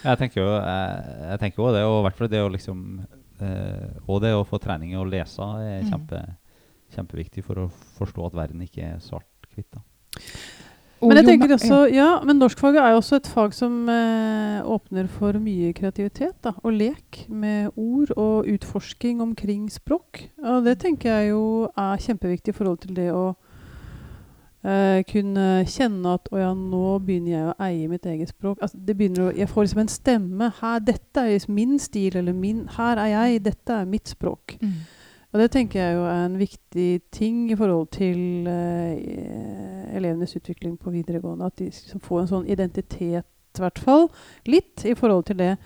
Jeg 0.02 0.18
tenker 0.18 0.40
jo 0.40 0.49
jeg, 0.49 1.14
jeg 1.30 1.38
tenker 1.42 1.62
også 1.62 1.75
det, 1.76 1.85
og 1.87 1.97
i 1.99 2.02
hvert 2.06 2.18
fall 2.21 2.30
det 2.33 2.40
å 2.42 2.50
liksom 2.50 2.78
eh, 3.45 3.88
Og 4.09 4.23
det 4.23 4.30
å 4.35 4.45
få 4.47 4.59
trening 4.62 4.95
i 4.95 4.99
å 5.00 5.04
lese 5.06 5.42
er 5.62 5.83
Mm. 5.87 6.37
kjempeviktig 6.95 7.42
for 7.45 7.59
å 7.59 7.71
forstå 7.99 8.26
at 8.28 8.37
verden 8.38 8.62
ikke 8.62 8.85
er 8.95 8.99
svart-hvitt. 9.02 9.75
Men 11.02 11.18
jeg 11.20 11.26
tenker 11.28 11.52
også, 11.52 11.78
ja, 11.92 12.08
men 12.24 12.38
norskfaget 12.40 12.80
er 12.80 12.94
jo 12.94 13.00
også 13.02 13.18
et 13.20 13.26
fag 13.28 13.52
som 13.52 13.88
eh, 13.92 14.60
åpner 14.64 15.08
for 15.12 15.36
mye 15.42 15.74
kreativitet 15.76 16.38
da, 16.44 16.54
og 16.62 16.72
lek 16.72 17.26
med 17.28 17.68
ord 17.76 18.14
og 18.16 18.48
utforsking 18.48 19.20
omkring 19.20 19.66
språk. 19.72 20.24
Og 20.40 20.64
det 20.64 20.78
tenker 20.80 21.12
jeg 21.12 21.34
jo 21.34 21.42
er 21.76 22.00
kjempeviktig 22.00 22.54
i 22.54 22.56
forhold 22.56 22.80
til 22.86 22.96
det 22.96 23.10
å 23.12 23.26
eh, 24.64 25.04
kunne 25.12 25.46
kjenne 25.68 26.16
at 26.16 26.32
å 26.32 26.40
ja, 26.40 26.50
nå 26.56 26.96
begynner 27.04 27.34
jeg 27.34 27.50
å 27.50 27.56
eie 27.68 27.92
mitt 27.92 28.08
eget 28.08 28.32
språk. 28.32 28.62
Altså, 28.64 28.80
det 28.80 28.96
begynner 28.96 29.28
å, 29.28 29.34
jeg 29.36 29.52
får 29.52 29.68
liksom 29.68 29.84
en 29.84 29.96
stemme. 29.98 30.52
Her, 30.62 30.80
dette 30.80 31.26
er 31.26 31.34
liksom 31.34 31.58
min 31.60 31.76
stil, 31.82 32.16
eller 32.22 32.36
min, 32.36 32.64
her 32.78 33.04
er 33.04 33.12
jeg, 33.12 33.44
dette 33.50 33.82
er 33.82 33.90
mitt 33.90 34.16
språk. 34.16 34.56
Mm. 34.64 34.78
Og 35.35 35.40
det 35.42 35.50
tenker 35.52 35.80
jeg 35.80 35.97
jo 35.99 36.04
er 36.09 36.26
en 36.26 36.37
viktig 36.38 36.90
ting 37.12 37.47
i 37.50 37.56
forhold 37.59 37.88
til 37.92 38.47
uh, 38.49 39.97
elevenes 39.97 40.37
utvikling 40.38 40.76
på 40.80 40.92
videregående. 40.95 41.49
At 41.50 41.59
de 41.59 41.71
liksom 41.71 42.00
får 42.00 42.23
en 42.23 42.30
sånn 42.30 42.47
identitet, 42.52 43.26
i 43.56 43.64
hvert 43.64 43.81
fall. 43.81 44.09
Litt 44.48 44.85
i 44.87 44.94
forhold 44.96 45.27
til 45.29 45.40
det. 45.40 45.57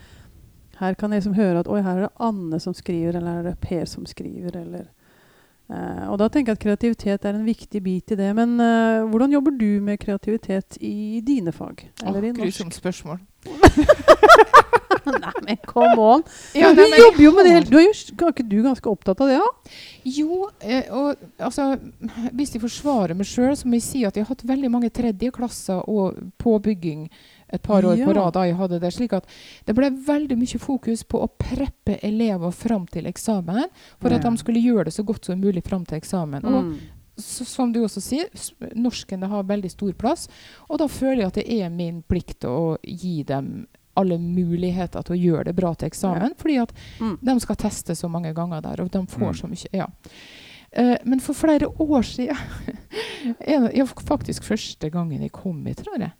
Her 0.81 0.97
kan 0.97 1.11
jeg 1.11 1.21
liksom 1.21 1.37
høre 1.37 1.61
at 1.61 1.69
oi, 1.69 1.81
her 1.85 1.99
er 1.99 2.07
det 2.07 2.25
Anne 2.25 2.59
som 2.63 2.73
skriver, 2.75 3.15
eller 3.15 3.37
her 3.37 3.43
er 3.43 3.49
det 3.51 3.61
Per 3.61 3.85
som 3.85 4.07
skriver, 4.09 4.57
eller 4.63 4.87
uh, 5.69 6.09
Og 6.09 6.17
da 6.19 6.27
tenker 6.27 6.51
jeg 6.51 6.59
at 6.59 6.65
kreativitet 6.65 7.27
er 7.27 7.37
en 7.37 7.47
viktig 7.47 7.83
bit 7.85 8.15
i 8.15 8.19
det. 8.19 8.31
Men 8.35 8.57
uh, 8.59 9.07
hvordan 9.11 9.37
jobber 9.37 9.55
du 9.59 9.69
med 9.83 10.01
kreativitet 10.01 10.81
i 10.81 11.21
dine 11.23 11.53
fag? 11.55 11.85
Åh, 12.01 12.07
Eller 12.09 12.23
i 12.23 12.33
norsk? 12.33 12.43
grusomt 12.43 12.75
spørsmål. 12.75 13.21
Nei, 15.01 15.31
men 15.45 15.57
come 15.65 15.95
on! 15.97 16.23
Ja, 16.53 16.69
du 16.75 16.81
nei, 16.83 16.99
jobber 16.99 17.23
jo 17.23 17.31
med 17.33 17.47
det 17.47 17.53
hele 17.55 17.69
du 17.69 17.77
er, 17.79 17.87
jo, 17.87 18.29
ikke 18.29 18.45
du 18.45 18.57
ganske 18.61 18.89
opptatt 18.91 19.21
av 19.23 19.31
det, 19.31 19.39
da? 19.41 19.75
Jo, 20.05 20.45
eh, 20.61 20.91
og 20.93 21.17
altså 21.41 21.71
Hvis 22.35 22.53
jeg 22.55 22.61
forsvarer 22.63 23.17
meg 23.17 23.29
sjøl, 23.29 23.55
så 23.57 23.69
må 23.69 23.79
jeg 23.79 23.87
si 23.87 24.03
at 24.05 24.17
jeg 24.17 24.25
har 24.27 24.33
hatt 24.35 24.45
veldig 24.47 24.71
mange 24.73 24.91
tredjeklasser 24.93 25.89
og 25.89 26.19
påbygging 26.41 27.07
et 27.51 27.63
par 27.65 27.83
år 27.83 27.99
på 27.99 28.13
rad 28.15 28.31
da 28.37 28.45
jeg 28.47 28.55
hadde 28.55 28.79
det. 28.79 28.93
slik 28.95 29.13
at 29.17 29.25
det 29.67 29.73
ble 29.75 29.89
veldig 30.07 30.37
mye 30.39 30.59
fokus 30.61 31.01
på 31.03 31.19
å 31.19 31.27
preppe 31.27 31.97
elever 32.05 32.53
fram 32.55 32.85
til 32.87 33.09
eksamen, 33.09 33.65
for 33.99 34.15
at 34.15 34.23
de 34.23 34.31
skulle 34.39 34.63
gjøre 34.63 34.87
det 34.87 34.95
så 34.95 35.03
godt 35.03 35.27
som 35.27 35.41
mulig 35.41 35.65
fram 35.65 35.83
til 35.85 35.99
eksamen. 35.99 36.45
Og 36.45 36.61
Mm. 36.61 36.77
Så, 37.21 37.45
som 37.45 37.71
du 37.71 37.79
også 37.85 38.01
sier, 38.01 38.29
norskene 38.75 39.27
har 39.31 39.43
veldig 39.43 39.71
stor 39.71 39.93
plass. 39.93 40.27
Og 40.69 40.79
da 40.81 40.87
føler 40.87 41.23
jeg 41.23 41.27
at 41.27 41.39
det 41.41 41.47
er 41.61 41.69
min 41.69 42.01
plikt 42.03 42.45
å 42.49 42.77
gi 42.83 43.23
dem 43.23 43.67
alle 43.99 44.17
muligheter 44.17 45.03
til 45.03 45.15
å 45.15 45.19
gjøre 45.19 45.45
det 45.49 45.55
bra 45.55 45.73
til 45.75 45.89
eksamen. 45.89 46.35
Fordi 46.39 46.57
at 46.61 46.71
Mm. 46.99 47.17
de 47.21 47.39
skal 47.39 47.55
teste 47.55 47.95
så 47.95 48.09
mange 48.09 48.33
ganger 48.33 48.61
der, 48.61 48.81
og 48.81 48.91
de 48.91 48.99
får 49.05 49.19
Mm. 49.33 49.35
så 49.35 49.47
mye. 49.47 49.67
Ja. 49.73 49.87
Uh, 50.77 50.95
men 51.03 51.19
for 51.19 51.33
flere 51.33 51.67
år 51.67 52.01
siden, 52.01 52.37
en- 53.41 53.71
ja, 53.75 53.85
faktisk 53.85 54.43
første 54.43 54.89
gangen 54.89 55.21
jeg 55.21 55.31
kom 55.31 55.65
hit, 55.65 55.77
tror 55.83 55.99
jeg, 55.99 56.11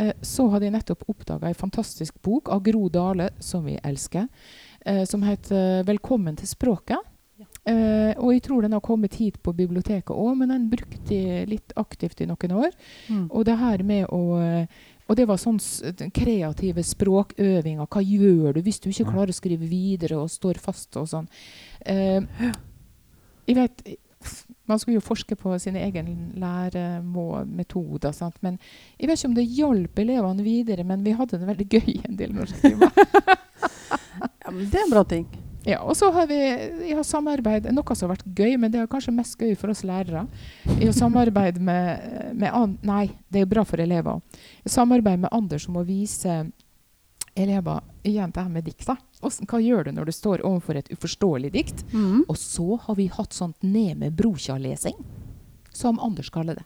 Uh, 0.00 0.10
så 0.22 0.50
hadde 0.50 0.64
jeg 0.66 0.72
nettopp 0.72 1.04
oppdaga 1.08 1.46
ei 1.46 1.52
fantastisk 1.54 2.14
bok 2.20 2.48
av 2.50 2.64
Gro 2.64 2.88
Dale, 2.88 3.28
som 3.38 3.62
vi 3.64 3.76
elsker, 3.78 4.26
uh, 4.88 5.04
som 5.04 5.22
heter 5.22 5.84
'Velkommen 5.84 6.36
til 6.36 6.48
språket'. 6.48 6.98
Eh, 7.64 8.12
og 8.20 8.34
jeg 8.34 8.42
tror 8.44 8.64
den 8.64 8.74
har 8.76 8.82
kommet 8.84 9.14
hit 9.16 9.38
på 9.40 9.54
biblioteket 9.56 10.12
òg, 10.12 10.34
men 10.36 10.50
den 10.52 10.66
brukte 10.68 11.16
jeg 11.16 11.48
litt 11.48 11.72
aktivt 11.80 12.20
i 12.20 12.26
noen 12.28 12.52
år. 12.60 12.74
Mm. 13.08 13.22
Og 13.30 13.46
det 13.48 13.56
her 13.60 13.84
med 13.86 14.10
å 14.12 14.40
eh, 14.40 14.82
Og 15.04 15.18
det 15.18 15.26
var 15.28 15.36
sånn 15.36 15.58
kreative 16.16 16.80
språkøvinger. 16.80 17.84
Hva 17.92 18.00
gjør 18.00 18.54
du 18.56 18.62
hvis 18.64 18.78
du 18.80 18.88
ikke 18.88 19.10
klarer 19.10 19.34
å 19.34 19.36
skrive 19.36 19.68
videre 19.68 20.16
og 20.16 20.30
står 20.32 20.56
fast 20.56 20.96
og 20.96 21.10
sånn? 21.10 21.26
Uh, 21.84 22.24
jeg 23.44 23.58
vet 23.58 23.84
Man 24.64 24.80
skulle 24.80 24.96
jo 24.96 25.04
forske 25.04 25.36
på 25.36 25.52
sine 25.60 25.82
egne 25.84 26.32
læremetoder, 26.40 28.16
sant? 28.16 28.40
men 28.40 28.56
jeg 28.96 29.10
vet 29.10 29.20
ikke 29.20 29.28
om 29.28 29.36
det 29.36 29.44
hjalp 29.44 30.00
elevene 30.06 30.46
videre. 30.46 30.88
Men 30.88 31.04
vi 31.04 31.12
hadde 31.12 31.36
det 31.36 31.52
veldig 31.52 31.68
gøy 31.68 32.00
en 32.08 32.20
del 32.22 32.32
norsktimer. 32.40 32.88
Ja, 34.44 34.50
men 34.52 34.68
det 34.68 34.76
er 34.76 34.84
en 34.84 34.92
bra 34.92 35.00
ting. 35.08 35.24
Ja, 35.64 35.80
og 35.80 35.96
så 35.96 36.10
har 36.12 36.26
vi 36.28 36.36
jeg 36.36 37.04
samarbeid, 37.08 37.70
noe 37.72 37.96
som 37.96 38.10
har 38.10 38.18
vært 38.18 38.26
gøy, 38.36 38.58
men 38.60 38.72
det 38.72 38.82
er 38.82 38.90
kanskje 38.90 39.14
mest 39.16 39.40
gøy 39.40 39.54
for 39.56 39.72
oss 39.72 39.84
lærere. 39.86 40.26
I 40.76 40.90
å 40.90 40.96
samarbeide 40.96 41.62
med, 41.62 42.34
med 42.36 42.52
an, 42.52 42.76
Nei, 42.84 43.06
det 43.32 43.40
er 43.40 43.46
jo 43.46 43.52
bra 43.54 43.64
for 43.68 43.80
elever. 43.80 44.20
I 44.64 44.72
samarbeid 44.72 45.24
med 45.24 45.32
andre 45.32 45.60
som 45.62 45.78
må 45.78 45.86
vise 45.88 46.42
elever 47.34 47.80
igjen 48.06 48.30
det 48.30 48.44
her 48.44 48.52
med 48.52 48.64
dikt. 48.68 48.86
hva 48.86 49.60
gjør 49.60 49.84
du 49.84 49.92
når 49.92 50.04
du 50.04 50.12
står 50.12 50.44
overfor 50.44 50.76
et 50.78 50.90
uforståelig 50.92 51.50
dikt? 51.56 51.84
Mm. 51.92 52.24
Og 52.28 52.36
så 52.38 52.78
har 52.84 52.98
vi 53.00 53.08
hatt 53.08 53.32
sånt 53.32 53.62
ned 53.62 53.98
med 53.98 54.14
brokja-lesing, 54.18 54.98
som 55.74 55.98
Anders 56.00 56.30
kaller 56.34 56.60
det. 56.60 56.64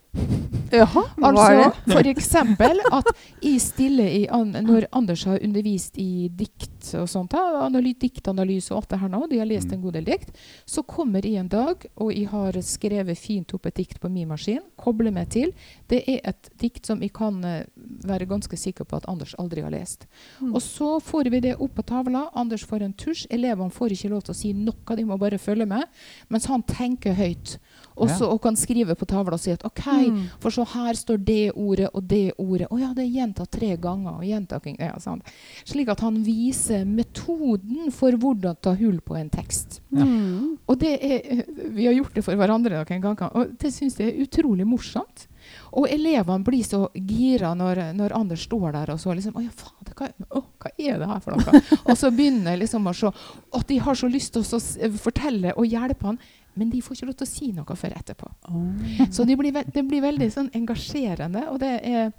Jaha, 0.68 1.00
hva 1.16 1.28
er 1.30 1.32
Altså, 1.32 1.72
det? 1.86 1.92
for 1.94 2.08
eksempel 2.10 2.80
at 2.92 3.06
i 3.42 3.54
stille 3.58 4.04
i 4.04 4.26
an, 4.28 4.50
Når 4.52 4.84
Anders 4.92 5.22
har 5.24 5.38
undervist 5.42 5.96
i 5.96 6.28
dikt 6.28 6.90
og 6.98 7.06
sånt, 7.08 7.32
analy, 7.34 7.94
diktanalyse 7.96 8.72
og 8.74 8.82
alt 8.82 8.88
det 8.92 8.98
her 9.00 9.08
nå, 9.08 9.22
de 9.30 9.38
har 9.40 9.46
lest 9.48 9.68
Mm. 9.68 9.72
en 9.74 9.82
god 9.82 9.92
del 9.96 10.04
dikt, 10.04 10.28
så 10.66 10.82
kommer 10.86 11.24
jeg 11.24 11.36
en 11.40 11.48
dag, 11.48 11.86
og 11.96 12.12
jeg 12.12 12.28
har 12.28 12.52
skrevet 12.60 13.16
fint 13.18 13.54
opp 13.54 13.66
et 13.66 13.74
dikt 13.76 13.98
på 14.00 14.10
min 14.10 14.28
maskin, 14.28 14.60
kobler 14.76 15.10
meg 15.10 15.30
til. 15.30 15.52
Det 15.88 16.04
er 16.06 16.20
et 16.28 16.50
dikt 16.58 16.84
som 16.86 17.00
jeg 17.00 17.12
kan 17.14 17.42
eh, 17.44 17.64
være 18.04 18.26
ganske 18.28 18.56
sikker 18.56 18.84
på 18.84 18.96
at 18.96 19.08
Anders 19.08 19.34
aldri 19.38 19.62
har 19.62 19.70
lest. 19.70 20.06
Mm. 20.40 20.54
Og 20.54 20.60
så 20.60 21.00
får 21.00 21.30
vi 21.30 21.40
det 21.40 21.56
opp 21.58 21.74
på 21.76 21.82
tavla. 21.86 22.28
Anders 22.34 22.64
får 22.64 22.82
en 22.82 22.92
tusj. 22.92 23.26
Elevene 23.30 23.70
får 23.70 23.88
ikke 23.96 24.10
lov 24.10 24.22
til 24.24 24.32
å 24.32 24.36
si 24.36 24.52
noe, 24.52 24.96
de 24.96 25.04
må 25.04 25.18
bare 25.18 25.38
følge 25.38 25.66
med. 25.66 25.84
Mens 26.28 26.44
han 26.46 26.62
tenker 26.62 27.14
høyt 27.14 27.58
og, 27.98 28.10
så, 28.14 28.28
og 28.30 28.40
kan 28.44 28.56
skrive 28.56 28.94
på 28.98 29.06
tavla 29.10 29.34
og 29.36 29.40
si 29.42 29.50
at 29.54 29.64
OK, 29.66 29.84
Mm. 29.88 30.20
for 30.40 30.50
så 30.54 30.64
her 30.74 30.94
står 30.94 31.18
det 31.24 31.52
ordet 31.54 31.88
og 31.94 32.02
det 32.08 32.32
ordet. 32.38 32.68
Å 32.70 32.78
ja, 32.80 32.92
det 32.94 33.04
er 33.04 33.12
gjentatt 33.18 33.50
tre 33.50 33.76
ganger. 33.76 34.18
og 34.18 34.24
gjentaking, 34.24 34.76
ja, 34.78 34.94
sant. 35.02 35.22
Slik 35.66 35.88
at 35.92 36.00
han 36.00 36.22
viser 36.24 36.84
metoden 36.86 37.90
for 37.94 38.12
hvordan 38.12 38.56
ta 38.62 38.74
hull 38.78 39.00
på 39.00 39.16
en 39.18 39.30
tekst. 39.30 39.80
Ja. 39.90 40.04
Mm. 40.04 40.58
Og 40.68 40.78
det 40.78 40.94
er, 41.02 41.44
Vi 41.74 41.86
har 41.86 41.94
gjort 41.96 42.14
det 42.14 42.24
for 42.24 42.36
hverandre 42.38 42.78
noen 42.84 43.02
ganger, 43.02 43.30
og 43.34 43.56
det 43.58 43.72
syns 43.74 43.98
jeg 43.98 44.12
er 44.14 44.22
utrolig 44.26 44.66
morsomt. 44.68 45.26
Og 45.72 45.86
elevene 45.88 46.44
blir 46.44 46.64
så 46.66 46.88
gira 46.92 47.54
når, 47.56 47.78
når 47.96 48.12
Anders 48.16 48.42
står 48.44 48.72
der 48.74 48.90
og 48.92 48.98
så 49.00 49.14
liksom 49.16 49.36
Å 49.38 49.44
ja, 49.46 49.52
fader, 49.56 49.94
hva, 49.96 50.08
å, 50.36 50.42
hva 50.60 50.72
er 50.76 50.98
det 51.00 51.08
her 51.08 51.22
for 51.24 51.36
noe? 51.38 51.62
og 51.88 51.96
så 51.96 52.10
begynner 52.12 52.52
jeg 52.52 52.60
liksom 52.66 52.88
å 52.90 52.92
se 52.98 53.08
at 53.56 53.66
de 53.70 53.78
har 53.86 53.96
så 53.96 54.10
lyst 54.12 54.34
til 54.36 54.44
å 54.44 54.90
fortelle 55.00 55.54
og 55.56 55.64
hjelpe 55.70 56.04
han, 56.10 56.18
men 56.58 56.70
de 56.72 56.80
får 56.82 56.96
ikke 56.98 57.08
lov 57.08 57.16
til 57.20 57.26
å 57.28 57.30
si 57.30 57.48
noe 57.56 57.76
før 57.78 57.94
etterpå. 57.98 58.28
Oh. 58.50 59.06
Så 59.14 59.24
det 59.28 59.36
blir, 59.40 59.54
det 59.72 59.84
blir 59.88 60.02
veldig 60.04 60.28
sånn 60.34 60.50
engasjerende, 60.58 61.46
og 61.52 61.60
det 61.62 61.72
er 61.86 62.12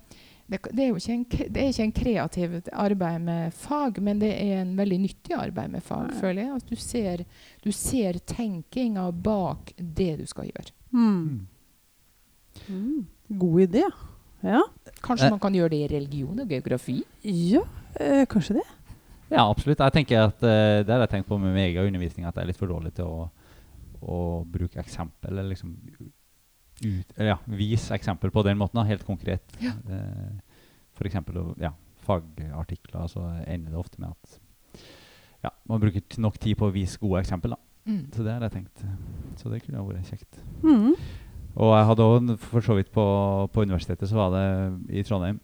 det, 0.50 0.58
det, 0.74 0.82
er 0.82 0.88
jo 0.90 0.98
ikke 0.98 1.14
en, 1.14 1.26
det 1.54 1.62
er 1.62 1.68
ikke 1.70 1.84
en 1.86 1.92
kreativt 1.94 2.70
arbeid 2.74 3.22
med 3.22 3.54
fag, 3.54 4.00
men 4.02 4.18
det 4.18 4.32
er 4.34 4.64
en 4.64 4.72
veldig 4.80 4.98
nyttig 5.04 5.36
arbeid 5.38 5.70
med 5.76 5.84
fag, 5.86 6.08
Ja. 6.10 6.18
føler 6.24 6.42
jeg. 6.42 6.56
At 6.56 6.72
du 6.72 6.76
ser, 6.76 7.22
du 7.62 7.70
ser 7.72 8.18
tenkinga 8.32 9.04
bak 9.14 9.76
det 9.78 10.16
du 10.18 10.26
skal 10.26 10.50
gjøre. 10.50 10.74
Mm. 10.90 11.46
Mm. 12.68 13.06
God 13.30 13.62
idé. 13.68 13.84
Ja, 14.42 14.64
Kanskje 15.04 15.28
Eh. 15.28 15.32
man 15.36 15.40
kan 15.40 15.54
gjøre 15.54 15.70
det 15.70 15.84
i 15.86 15.88
religion 15.96 16.40
og 16.40 16.48
geografi? 16.50 17.04
ja 17.24 17.62
eh, 18.00 18.26
kanskje 18.26 18.56
det. 18.58 18.66
Ja, 19.30 19.46
absolutt. 19.52 19.78
Jeg 19.80 19.94
tenker 19.94 20.24
at 20.32 20.42
eh, 20.44 20.82
Det 20.84 20.90
har 20.90 21.02
jeg 21.06 21.10
tenkt 21.10 21.28
på 21.30 21.38
med 21.38 21.54
min 21.54 21.66
egen 21.70 21.86
undervisning, 21.86 22.26
at 22.26 22.34
jeg 22.36 22.42
er 22.42 22.48
litt 22.48 22.58
for 22.58 22.68
dårlig 22.68 22.94
til 22.96 23.06
å, 23.06 23.30
å 24.02 24.44
bruke 24.48 24.80
eksempel. 24.82 25.34
Eller 25.34 25.52
liksom 25.54 25.76
ut, 26.80 27.14
eller 27.18 27.34
ja, 27.34 27.38
vise 27.46 27.96
eksempel 27.96 28.32
på 28.32 28.44
den 28.48 28.60
måten, 28.60 28.80
da, 28.80 28.88
helt 28.88 29.06
konkret. 29.08 29.58
Ja. 29.64 29.76
Eh, 29.90 30.68
for 30.98 31.08
eksempel 31.08 31.42
ja, 31.62 31.74
fagartikler, 32.08 33.08
så 33.12 33.26
ender 33.46 33.74
det 33.74 33.80
ofte 33.80 34.02
med 34.02 34.12
at 34.12 34.38
ja, 35.46 35.54
man 35.72 35.80
bruker 35.80 36.04
nok 36.20 36.40
tid 36.40 36.58
på 36.60 36.68
å 36.68 36.76
vise 36.76 37.00
gode 37.00 37.24
eksempel. 37.24 37.56
da. 37.56 37.60
Mm. 37.90 38.06
Så 38.14 38.24
det 38.24 38.34
har 38.36 38.48
jeg 38.48 38.58
tenkt. 38.58 38.88
Så 39.40 39.52
det 39.52 39.62
kunne 39.64 39.84
vært 39.88 40.12
kjekt. 40.12 40.42
Mm. 40.64 40.96
Og 41.60 41.72
jeg 41.74 41.86
hadde 41.90 42.08
òg 42.08 42.34
for 42.44 42.64
så 42.64 42.76
vidt 42.78 42.92
på, 42.94 43.06
på 43.54 43.64
universitetet, 43.66 44.10
så 44.10 44.20
var 44.20 44.36
det 44.36 44.48
i 45.00 45.04
Trondheim 45.08 45.40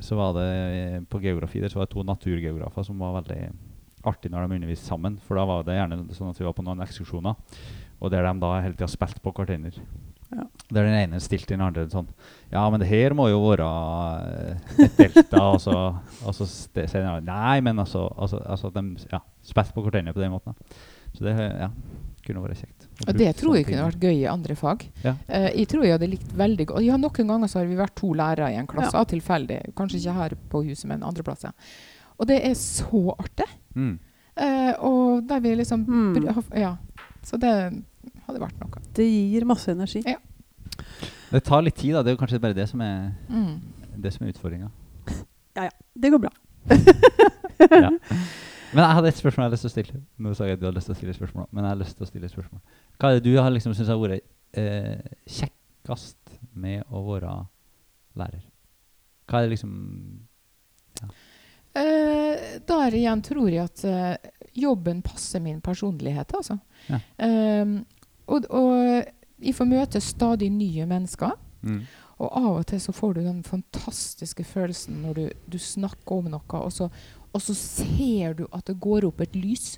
så 0.00 0.16
var 0.16 0.34
det 0.36 0.48
eh, 0.50 1.02
På 1.08 1.20
geografi 1.20 1.60
der 1.60 1.68
så 1.68 1.78
var 1.78 1.86
det 1.86 1.94
to 1.94 2.02
naturgeografer 2.02 2.82
som 2.82 2.98
var 3.00 3.14
veldig 3.20 3.50
artig 4.08 4.32
når 4.32 4.46
de 4.46 4.58
underviste 4.60 4.88
sammen. 4.88 5.18
For 5.26 5.38
da 5.38 5.46
var 5.48 5.66
det 5.66 5.78
gjerne 5.78 6.00
sånn 6.16 6.32
at 6.32 6.40
vi 6.40 6.48
var 6.48 6.56
på 6.56 6.64
noen 6.66 6.82
ekskursjoner, 6.84 7.38
og 7.96 8.12
der 8.12 8.26
de 8.26 8.34
da 8.42 8.52
hele 8.60 8.76
tida 8.76 8.90
spilte 8.90 9.22
på 9.24 9.32
hverandre. 9.36 9.86
Ja. 10.26 10.42
Der 10.74 10.88
den 10.88 10.96
ene 10.98 11.20
stilte 11.22 11.54
den 11.54 11.62
andre 11.62 11.84
sånn 11.86 12.08
Ja, 12.50 12.64
men 12.66 12.80
det 12.82 12.88
her 12.90 13.14
må 13.14 13.28
jo 13.30 13.38
være 13.44 13.68
eh, 14.26 14.72
et 14.82 14.96
delta. 14.98 15.44
og 15.52 15.60
så, 15.62 15.76
og 16.26 16.34
så 16.34 16.48
sier 16.50 16.88
den 16.96 17.06
andre 17.06 17.22
Nei, 17.28 17.60
men 17.62 17.78
altså, 17.78 18.08
altså, 18.18 18.40
altså 18.42 18.72
de 18.74 19.06
ja, 19.12 19.20
spilte 19.46 19.76
på 19.76 19.84
hverandre 19.86 20.16
på 20.16 20.24
den 20.24 20.34
måten. 20.34 20.58
Så 21.14 21.24
det 21.28 21.36
ja, 21.38 21.70
kunne 22.26 22.42
vært 22.42 22.64
kjekt. 22.64 22.88
Og 23.06 23.12
det 23.16 23.30
tror 23.38 23.56
jeg 23.58 23.66
kunne 23.68 23.86
vært 23.86 24.04
gøy 24.08 24.14
i 24.16 24.28
andre 24.30 24.56
fag. 24.58 24.86
Ja. 25.04 25.14
Uh, 25.28 25.50
jeg 25.52 25.68
tror 25.70 25.84
jeg 25.86 25.94
hadde 25.96 26.08
likt 26.10 26.32
veldig 26.36 26.66
godt 26.72 26.86
Ja, 26.86 26.96
noen 27.00 27.30
ganger 27.30 27.52
så 27.52 27.60
har 27.60 27.68
vi 27.70 27.78
vært 27.78 27.96
to 28.00 28.10
lærere 28.16 28.50
i 28.52 28.58
en 28.60 28.68
klasse, 28.70 28.96
Ja. 28.96 29.04
tilfeldig. 29.08 29.60
Kanskje 29.78 30.00
ikke 30.02 30.16
her 30.18 30.36
på 30.50 30.64
huset, 30.66 30.88
men 30.90 31.06
andre 31.06 31.24
plasser. 31.26 31.54
Og 32.18 32.26
det 32.28 32.38
er 32.48 32.54
så 32.54 33.02
artig. 33.18 33.46
Mm. 33.74 33.98
Eh, 34.36 34.72
og 34.84 35.26
der 35.28 35.40
vi 35.40 35.54
liksom 35.54 35.84
Mm. 35.88 36.32
Ja. 36.56 36.76
Så 37.22 37.36
det 37.40 37.52
hadde 38.26 38.40
vært 38.40 38.60
noe. 38.60 38.82
Det 38.94 39.04
gir 39.06 39.44
masse 39.44 39.70
energi. 39.72 40.02
Ja. 40.06 40.16
Det 41.30 41.42
tar 41.44 41.62
litt 41.62 41.74
tid, 41.74 41.94
da. 41.94 42.02
Det 42.02 42.12
er 42.12 42.16
kanskje 42.20 42.40
bare 42.40 42.54
det 42.54 42.68
som 42.68 42.80
er, 42.80 43.12
Mm. 43.28 43.60
det 44.02 44.12
som 44.12 44.26
er 44.26 44.32
utfordringa. 44.32 44.70
Det 45.96 46.10
går 46.12 46.18
bra. 46.20 46.30
ja. 47.70 47.90
Men 48.74 48.82
jeg 48.82 48.94
hadde 48.98 49.08
et 49.08 49.14
spørsmål 49.16 49.42
jeg 49.44 49.46
hadde 49.46 49.56
lyst 49.56 49.62
til 49.64 49.70
å 49.70 49.74
stille. 49.76 50.00
Nå 50.18 50.34
sa 50.36 50.44
jeg 50.44 50.52
at 50.56 50.60
du 50.60 50.66
hadde 50.66 50.76
lyst 50.76 50.86
til 50.90 50.94
å 50.94 50.98
stille 50.98 51.10
et 51.14 51.16
spørsmål, 51.16 51.46
men 51.54 51.64
jeg 51.64 51.70
har 51.70 51.78
lyst 51.80 51.96
til 51.96 52.04
å 52.04 52.08
stille 52.10 52.26
et 52.26 52.32
spørsmål. 52.34 52.60
Hva 52.98 53.08
er 53.10 53.14
det 53.20 53.24
du 53.24 53.36
har 53.40 53.50
liksom 53.54 53.72
syntes 53.74 53.88
har 53.88 54.00
vært 54.02 54.24
eh, 54.58 54.98
kjekkest 55.30 56.34
med 56.54 56.82
å 56.90 57.00
være 57.06 57.36
lærer? 58.18 58.42
Hva 59.30 59.38
er 59.38 59.46
det 59.46 59.52
liksom 59.54 59.72
Eh, 61.76 62.56
der 62.68 62.94
igjen 62.96 63.22
tror 63.26 63.50
jeg 63.52 63.64
at 63.68 63.84
eh, 63.84 64.30
jobben 64.56 65.02
passer 65.04 65.42
min 65.44 65.60
personlighet, 65.60 66.32
altså. 66.38 66.56
Ja. 66.88 67.00
Eh, 67.20 67.76
og, 68.26 68.46
og 68.50 68.72
jeg 69.44 69.54
får 69.54 69.68
møte 69.70 70.00
stadig 70.00 70.50
nye 70.54 70.86
mennesker. 70.88 71.36
mm. 71.62 71.80
Og 72.16 72.30
av 72.32 72.44
og 72.56 72.62
til 72.70 72.78
så 72.80 72.92
får 72.96 73.10
du 73.12 73.18
den 73.26 73.42
fantastiske 73.44 74.44
følelsen 74.48 75.02
når 75.04 75.14
du, 75.18 75.24
du 75.52 75.58
snakker 75.60 76.14
om 76.16 76.30
noe, 76.32 76.60
og 76.64 76.70
så, 76.72 76.86
og 77.36 77.42
så 77.44 77.52
ser 77.58 78.32
du 78.38 78.46
at 78.56 78.64
det 78.70 78.78
går 78.80 79.04
opp 79.04 79.20
et 79.20 79.34
lys. 79.36 79.74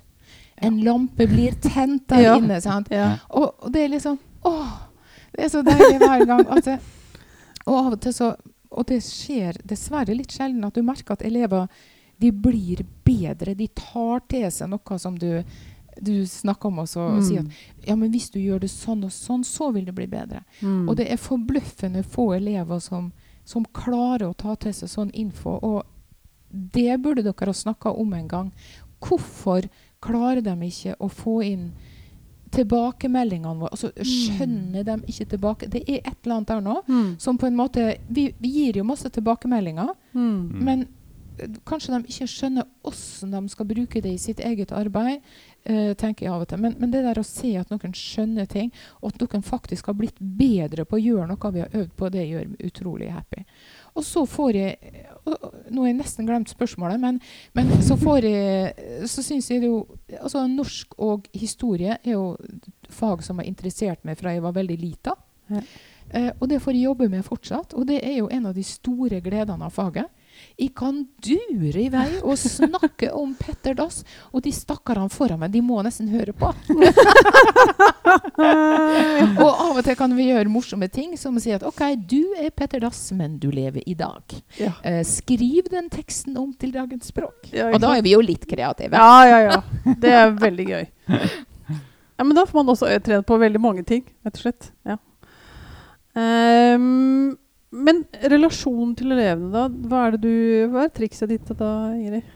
En 0.63 0.77
lampe 0.85 1.27
blir 1.27 1.57
tent 1.59 2.05
der 2.07 2.21
Ja. 2.29 2.37
inne. 2.39 2.61
Ja. 2.95 3.09
Og, 3.35 3.57
og 3.59 3.73
det 3.75 3.83
er 3.83 3.91
liksom 3.91 4.15
Åh! 4.47 4.71
Det 5.35 5.43
er 5.45 5.51
så 5.51 5.61
deilig 5.67 5.99
hver 5.99 6.23
gang. 6.31 6.45
Det, 6.63 6.77
og 7.65 7.75
av 7.81 7.91
og 7.97 7.99
til 8.07 8.15
så 8.15 8.31
Og 8.69 8.85
det 8.89 8.99
skjer 9.05 9.57
dessverre 9.65 10.13
litt 10.13 10.33
sjelden 10.35 10.65
at 10.67 10.77
du 10.77 10.85
merker 10.85 11.15
at 11.15 11.25
elever 11.25 11.67
de 12.19 12.31
blir 12.35 12.83
bedre. 13.07 13.55
De 13.55 13.67
tar 13.73 14.21
til 14.29 14.47
seg 14.51 14.69
noe 14.69 14.99
som 14.99 15.15
du, 15.17 15.43
du 15.97 16.13
snakker 16.27 16.69
om, 16.69 16.81
og 16.83 16.89
så 16.91 17.05
mm. 17.15 17.21
sier 17.25 17.45
at 17.45 17.87
ja, 17.87 17.95
men 17.95 18.11
hvis 18.13 18.29
du 18.33 18.39
gjør 18.41 18.61
det 18.65 18.71
sånn 18.73 19.05
og 19.07 19.13
sånn, 19.15 19.45
så 19.47 19.71
vil 19.75 19.87
det 19.87 19.95
bli 19.97 20.09
bedre. 20.11 20.43
Mm. 20.59 20.89
Og 20.89 20.97
det 20.99 21.07
er 21.09 21.21
forbløffende 21.21 22.03
få 22.03 22.33
elever 22.37 22.83
som, 22.83 23.13
som 23.47 23.67
klarer 23.73 24.27
å 24.29 24.37
ta 24.37 24.57
til 24.59 24.75
seg 24.75 24.91
sånn 24.91 25.13
info. 25.17 25.55
Og 25.63 25.87
det 26.49 26.99
burde 27.01 27.23
dere 27.25 27.53
ha 27.53 27.55
snakka 27.55 27.95
om 27.95 28.13
en 28.17 28.27
gang. 28.27 28.51
Hvorfor 28.99 29.69
klarer 30.03 30.43
de 30.43 30.55
ikke 30.67 30.97
å 30.99 31.09
få 31.11 31.39
inn 31.47 31.71
tilbakemeldingene 32.55 33.59
våre? 33.59 33.71
Altså, 33.75 33.91
skjønner 34.05 34.83
de 34.87 34.95
ikke 35.07 35.25
tilbake 35.33 35.69
Det 35.69 35.83
er 35.87 35.99
et 36.03 36.15
eller 36.25 36.35
annet 36.39 36.47
der 36.47 36.61
nå 36.61 36.77
Mm. 36.87 37.19
som 37.19 37.37
på 37.37 37.47
en 37.47 37.55
måte 37.57 37.97
Vi, 38.09 38.33
vi 38.39 38.49
gir 38.49 38.77
jo 38.77 38.83
masse 38.83 39.09
tilbakemeldinger, 39.09 39.93
Mm. 40.13 40.21
Mm. 40.51 40.63
men 40.65 40.87
eh, 41.39 41.47
kanskje 41.65 41.93
de 41.93 42.07
ikke 42.07 42.27
skjønner 42.27 42.65
hvordan 42.83 43.31
de 43.31 43.49
skal 43.49 43.65
bruke 43.65 44.01
det 44.01 44.11
i 44.13 44.17
sitt 44.17 44.39
eget 44.39 44.71
arbeid. 44.71 45.21
Uh, 45.69 45.93
tenker 45.93 46.25
jeg 46.25 46.31
av 46.33 46.41
og 46.41 46.47
til. 46.47 46.57
Men, 46.57 46.75
men 46.79 46.89
det 46.89 47.01
der 47.03 47.19
å 47.19 47.23
se 47.27 47.49
at 47.59 47.69
noen 47.69 47.91
skjønner 47.93 48.47
ting, 48.47 48.71
og 49.03 49.11
at 49.11 49.19
noen 49.19 49.43
faktisk 49.43 49.85
har 49.91 49.93
blitt 49.93 50.15
bedre 50.17 50.85
på 50.87 50.95
å 50.95 51.01
gjøre 51.03 51.27
noe 51.27 51.51
vi 51.51 51.59
har 51.59 51.69
øvd 51.75 51.91
på, 51.99 52.09
det 52.09 52.23
gjør 52.29 52.47
meg 52.47 52.63
utrolig 52.71 53.09
happy. 53.11 53.43
Og 53.95 54.05
så 54.05 54.25
får 54.29 54.59
jeg 54.59 55.05
Nå 55.69 55.83
har 55.83 55.89
jeg 55.89 55.97
nesten 55.99 56.25
glemt 56.25 56.49
spørsmålet, 56.49 56.99
men, 57.01 57.19
men 57.53 57.69
så 57.85 57.97
får 57.99 58.25
jeg 58.25 59.05
Så 59.11 59.21
syns 59.25 59.49
jeg 59.51 59.61
det 59.61 59.69
jo 59.69 59.83
Altså, 60.23 60.45
norsk 60.47 60.95
og 60.97 61.27
historie 61.37 61.99
er 61.99 62.15
jo 62.15 62.35
fag 62.89 63.21
som 63.25 63.41
har 63.41 63.49
interessert 63.49 64.01
meg 64.07 64.17
fra 64.17 64.33
jeg 64.33 64.41
var 64.41 64.55
veldig 64.55 64.77
lita. 64.81 65.13
Ja. 65.51 65.61
Eh, 66.09 66.31
og 66.39 66.47
det 66.49 66.57
får 66.63 66.73
jeg 66.73 66.87
jobbe 66.87 67.09
med 67.11 67.25
fortsatt, 67.25 67.75
og 67.77 67.85
det 67.89 67.99
er 68.01 68.15
jo 68.17 68.29
en 68.33 68.47
av 68.49 68.55
de 68.57 68.63
store 68.65 69.21
gledene 69.21 69.67
av 69.67 69.75
faget. 69.75 70.09
Jeg 70.59 70.73
kan 70.75 71.05
dure 71.23 71.79
i 71.79 71.87
vei 71.93 72.07
og 72.19 72.35
snakke 72.39 73.13
om 73.15 73.31
Petter 73.39 73.77
Dass, 73.77 74.01
og 74.35 74.43
de 74.43 74.51
stakkarene 74.51 75.07
foran 75.13 75.39
meg, 75.39 75.53
de 75.53 75.61
må 75.63 75.79
nesten 75.85 76.09
høre 76.11 76.33
på. 76.35 76.49
og 79.39 79.49
av 79.49 79.77
og 79.79 79.83
til 79.85 79.95
kan 79.99 80.15
vi 80.17 80.27
gjøre 80.29 80.51
morsomme 80.51 80.89
ting, 80.91 81.15
som 81.19 81.37
å 81.39 81.43
si 81.43 81.53
at 81.55 81.63
OK, 81.67 81.83
du 82.11 82.35
er 82.39 82.51
Petter 82.51 82.83
Dass, 82.83 83.05
men 83.15 83.37
du 83.39 83.47
lever 83.55 83.85
i 83.87 83.95
dag. 83.99 84.35
Ja. 84.59 84.73
Eh, 84.83 84.99
skriv 85.07 85.69
den 85.71 85.87
teksten 85.93 86.35
om 86.39 86.51
til 86.59 86.73
dagens 86.75 87.07
språk. 87.13 87.53
Ja, 87.55 87.69
Og 87.71 87.79
da 87.83 87.95
er 87.95 88.03
vi 88.03 88.17
jo 88.17 88.23
litt 88.25 88.43
kreative. 88.49 88.99
Ja, 88.99 89.23
ja, 89.29 89.39
ja. 89.47 89.95
Det 89.99 90.11
er 90.11 90.33
veldig 90.35 90.67
gøy. 90.73 90.89
Ja, 92.19 92.25
men 92.25 92.35
da 92.35 92.43
får 92.43 92.59
man 92.59 92.73
også 92.75 92.91
trent 93.05 93.27
på 93.27 93.39
veldig 93.39 93.61
mange 93.63 93.85
ting, 93.87 94.03
rett 94.27 94.35
og 94.35 94.43
slett. 94.43 94.73
Ja. 94.83 94.99
Ehm, 96.19 97.37
men 97.71 98.03
relasjonen 98.31 98.95
til 98.97 99.13
elevene, 99.13 99.51
da? 99.53 99.67
Hva 99.69 100.07
er, 100.07 100.15
det 100.17 100.21
du, 100.23 100.33
hva 100.73 100.87
er 100.87 100.93
trikset 100.95 101.29
ditt 101.29 101.51
da, 101.59 101.69
Ingrid? 101.93 102.35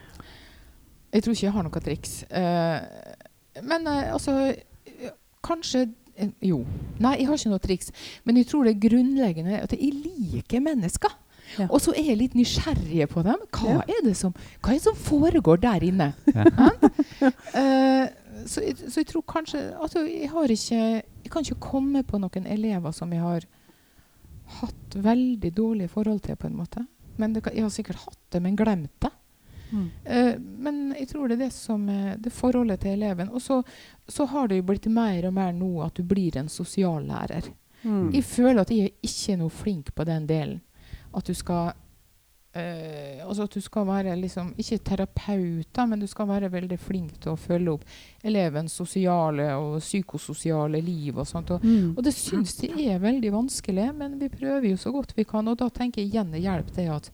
Jeg 1.14 1.24
tror 1.26 1.36
ikke 1.36 1.46
jeg 1.46 1.56
har 1.56 1.66
noe 1.66 1.82
triks. 1.86 2.14
Uh, 2.30 3.64
men 3.66 3.86
uh, 3.86 4.14
altså 4.16 4.34
eh, 4.50 5.12
Kanskje 5.46 5.84
uh, 6.18 6.30
Jo. 6.42 6.64
Nei, 7.04 7.20
jeg 7.20 7.28
har 7.30 7.38
ikke 7.38 7.52
noe 7.54 7.62
triks. 7.62 7.92
Men 8.26 8.40
jeg 8.42 8.48
tror 8.50 8.66
det 8.66 8.74
er 8.76 8.86
grunnleggende 8.88 9.60
at 9.62 9.76
jeg 9.78 9.94
liker 9.94 10.64
mennesker. 10.66 11.14
Ja. 11.60 11.68
Og 11.70 11.82
så 11.84 11.94
er 11.94 12.08
jeg 12.08 12.18
litt 12.18 12.36
nysgjerrig 12.38 13.06
på 13.12 13.22
dem. 13.26 13.42
Hva, 13.54 13.76
Ja. 13.76 13.82
er 13.86 14.02
det 14.06 14.16
som, 14.18 14.34
hva 14.62 14.74
er 14.74 14.80
det 14.80 14.86
som 14.88 14.96
foregår 14.98 15.62
der 15.62 15.86
inne? 15.90 16.14
Ja. 16.34 16.46
Eh, 17.54 18.08
så, 18.50 18.60
så 18.90 19.00
jeg 19.00 19.08
tror 19.08 19.22
kanskje 19.30 19.60
Altså, 19.78 20.02
jeg 20.04 20.28
har 20.32 20.52
ikke 20.52 20.76
Jeg 20.76 21.30
kan 21.32 21.46
ikke 21.46 21.60
komme 21.62 22.02
på 22.04 22.18
noen 22.20 22.48
elever 22.50 22.92
som 22.92 23.14
jeg 23.14 23.22
har 23.22 23.46
hatt 24.62 24.96
veldig 24.96 25.52
dårlig 25.56 25.90
forhold 25.92 26.24
til, 26.26 26.38
på 26.40 26.48
en 26.48 26.58
måte. 26.58 26.86
Men 27.18 27.34
det, 27.36 27.46
jeg 27.54 27.66
har 27.66 27.74
sikkert 27.74 28.02
hatt 28.06 28.22
det, 28.34 28.42
men 28.42 28.58
glemt 28.58 28.96
det. 29.04 29.12
Mm. 29.74 29.86
Uh, 30.06 30.36
men 30.40 30.80
jeg 31.00 31.10
tror 31.10 31.28
det 31.30 31.38
er 31.40 31.46
det 31.48 31.54
som 31.56 31.86
er 31.90 32.18
det 32.22 32.34
forholdet 32.34 32.84
til 32.84 32.98
eleven. 32.98 33.32
Og 33.34 33.42
så, 33.42 33.62
så 34.08 34.28
har 34.30 34.50
det 34.50 34.62
jo 34.62 34.68
blitt 34.70 34.90
mer 34.94 35.30
og 35.30 35.36
mer 35.38 35.54
nå 35.58 35.72
at 35.86 35.98
du 35.98 36.06
blir 36.08 36.38
en 36.38 36.50
sosiallærer. 36.50 37.50
Mm. 37.84 38.12
Jeg 38.14 38.24
føler 38.24 38.62
at 38.62 38.72
jeg 38.72 38.92
er 38.92 39.10
ikke 39.10 39.40
noe 39.42 39.54
flink 39.54 39.94
på 39.96 40.06
den 40.08 40.28
delen. 40.30 40.62
At 41.14 41.28
du 41.28 41.34
skal 41.38 41.74
eh, 42.56 43.22
altså 43.26 43.44
at 43.48 43.56
du 43.58 43.62
skal 43.62 43.86
være 43.88 44.16
liksom, 44.20 44.54
ikke 44.58 44.78
terapeut, 44.84 45.80
men 45.90 46.00
du 46.00 46.08
skal 46.08 46.28
være 46.30 46.50
veldig 46.54 46.78
flink 46.80 47.20
til 47.24 47.34
å 47.34 47.40
følge 47.40 47.74
opp 47.74 47.84
elevens 48.24 48.74
sosiale 48.78 49.50
og 49.58 49.80
psykososiale 49.82 50.82
liv. 50.82 51.18
og 51.18 51.26
sånt. 51.28 51.52
Og, 51.52 51.64
Mm. 51.64 51.94
og 51.98 52.04
det 52.04 52.14
syns 52.14 52.56
de 52.62 52.70
er 52.90 53.00
veldig 53.00 53.32
vanskelig, 53.32 53.96
men 53.96 54.20
vi 54.20 54.30
prøver 54.30 54.70
jo 54.70 54.78
så 54.78 54.92
godt 54.92 55.14
vi 55.16 55.24
kan. 55.24 55.48
Og 55.48 55.58
da 55.58 55.70
tenker 55.70 56.02
jeg 56.02 56.12
igjen 56.14 56.32
det 56.32 56.42
hjelper 56.44 56.76
det 56.76 56.90
at 56.90 57.12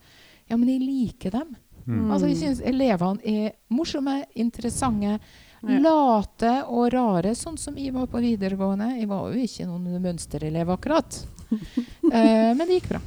ja, 0.50 0.58
men 0.58 0.68
jeg 0.70 0.82
liker 0.82 1.32
dem. 1.32 1.56
Mm. 1.88 2.12
Altså, 2.12 2.28
jeg 2.28 2.38
syns 2.38 2.62
elevene 2.62 3.20
er 3.26 3.52
morsomme, 3.70 4.26
interessante, 4.36 5.20
Ja. 5.62 5.78
late 5.80 6.64
og 6.70 6.94
rare, 6.94 7.34
sånn 7.36 7.58
som 7.60 7.76
jeg 7.76 7.92
var 7.92 8.06
på 8.08 8.22
videregående. 8.22 8.98
Jeg 8.98 9.08
var 9.10 9.30
jo 9.34 9.40
ikke 9.44 9.66
noen 9.68 10.02
mønsterelev, 10.02 10.70
akkurat. 10.72 11.26
uh, 11.52 12.54
men 12.56 12.58
det 12.68 12.80
gikk 12.82 12.90
bra. 12.94 13.02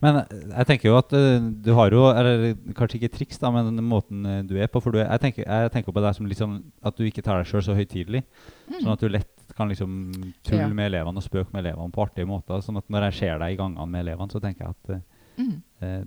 Men 0.00 0.16
eh, 0.22 0.36
jeg 0.56 0.66
tenker 0.70 0.88
jo 0.88 0.96
at 0.96 1.12
eh, 1.12 1.38
du 1.64 1.72
har 1.76 1.90
jo 1.92 2.06
Eller 2.10 2.54
kanskje 2.76 2.96
ikke 3.00 3.12
triks, 3.18 3.38
da, 3.38 3.50
men 3.52 3.68
den 3.76 3.84
måten 3.88 4.24
eh, 4.26 4.42
du 4.48 4.54
er 4.56 4.66
på. 4.72 4.80
For 4.80 4.92
du 4.94 4.98
er, 5.02 5.10
jeg, 5.10 5.20
tenker, 5.26 5.44
jeg 5.44 5.72
tenker 5.74 5.92
på 5.92 6.00
deg 6.04 6.14
som 6.16 6.30
sånn 6.38 6.54
at 6.82 6.96
du 6.96 7.04
ikke 7.04 7.22
tar 7.26 7.42
deg 7.42 7.50
sjøl 7.50 7.62
så 7.66 7.76
høytidelig. 7.76 8.22
Mm. 8.70 8.78
Sånn 8.80 8.92
at 8.94 9.00
du 9.04 9.08
lett 9.12 9.36
kan 9.56 9.68
liksom 9.68 9.98
tulle 10.46 10.62
Ja. 10.62 10.68
med 10.72 10.92
elevene 10.92 11.20
og 11.20 11.26
spøke 11.26 11.52
med 11.52 11.64
elevene 11.66 11.92
på 11.92 12.04
artige 12.06 12.26
måter. 12.30 12.62
Sånn 12.64 12.78
at 12.80 12.88
når 12.88 13.10
jeg 13.10 13.18
ser 13.20 13.38
deg 13.42 13.52
i 13.52 13.60
gangene 13.60 13.86
med 13.90 14.06
elevene, 14.06 14.30
så 14.32 14.40
tenker 14.40 14.66
jeg 14.66 14.76
at 14.76 15.02
Mm. 15.40 15.62
eh, 15.80 16.02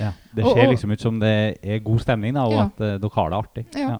ja, 0.00 0.12
det 0.34 0.44
ser 0.44 0.62
og- 0.66 0.70
liksom 0.72 0.92
ut 0.92 1.00
som 1.00 1.18
det 1.20 1.58
er 1.62 1.78
god 1.80 2.00
stemning, 2.00 2.34
da, 2.34 2.44
og 2.46 2.52
Ja. 2.52 2.64
at 2.66 2.80
uh, 2.80 2.98
dere 2.98 3.10
har 3.14 3.30
det 3.30 3.38
artig. 3.38 3.66
Ja. 3.76 3.98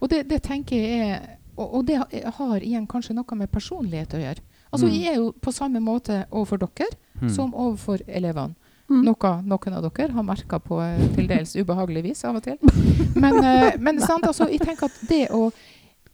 Og 0.00 0.08
det, 0.08 0.28
det 0.28 0.42
tenker 0.42 0.76
jeg 0.76 1.10
er 1.10 1.36
og, 1.58 1.74
og 1.74 1.86
det 1.86 1.96
har 1.98 2.60
igjen 2.60 2.86
kanskje 2.88 3.12
noe 3.14 3.36
med 3.36 3.50
personlighet 3.52 4.14
å 4.16 4.20
gjøre. 4.22 4.40
Altså, 4.70 4.86
Mm. 4.86 4.92
Jeg 4.94 5.12
er 5.12 5.16
jo 5.16 5.32
på 5.42 5.52
samme 5.52 5.80
måte 5.80 6.24
overfor 6.30 6.56
dere 6.56 6.90
mm. 7.20 7.28
som 7.28 7.54
overfor 7.54 7.98
elevene. 8.06 8.54
Mm. 8.90 9.04
Noe 9.06 9.42
noen 9.46 9.74
av 9.74 9.84
dere 9.86 10.12
har 10.12 10.22
merka 10.22 10.58
på 10.58 10.80
eh, 10.82 11.14
til 11.14 11.28
dels 11.30 11.54
ubehagelig 11.56 12.02
vis 12.04 12.24
av 12.24 12.36
og 12.36 12.42
til. 12.42 12.58
Men, 13.22 13.38
eh, 13.44 13.76
men 13.78 14.00
sant, 14.00 14.26
altså, 14.26 14.48
jeg 14.50 14.60
tenker 14.60 14.86
at 14.86 15.02
det 15.08 15.28
å 15.30 15.50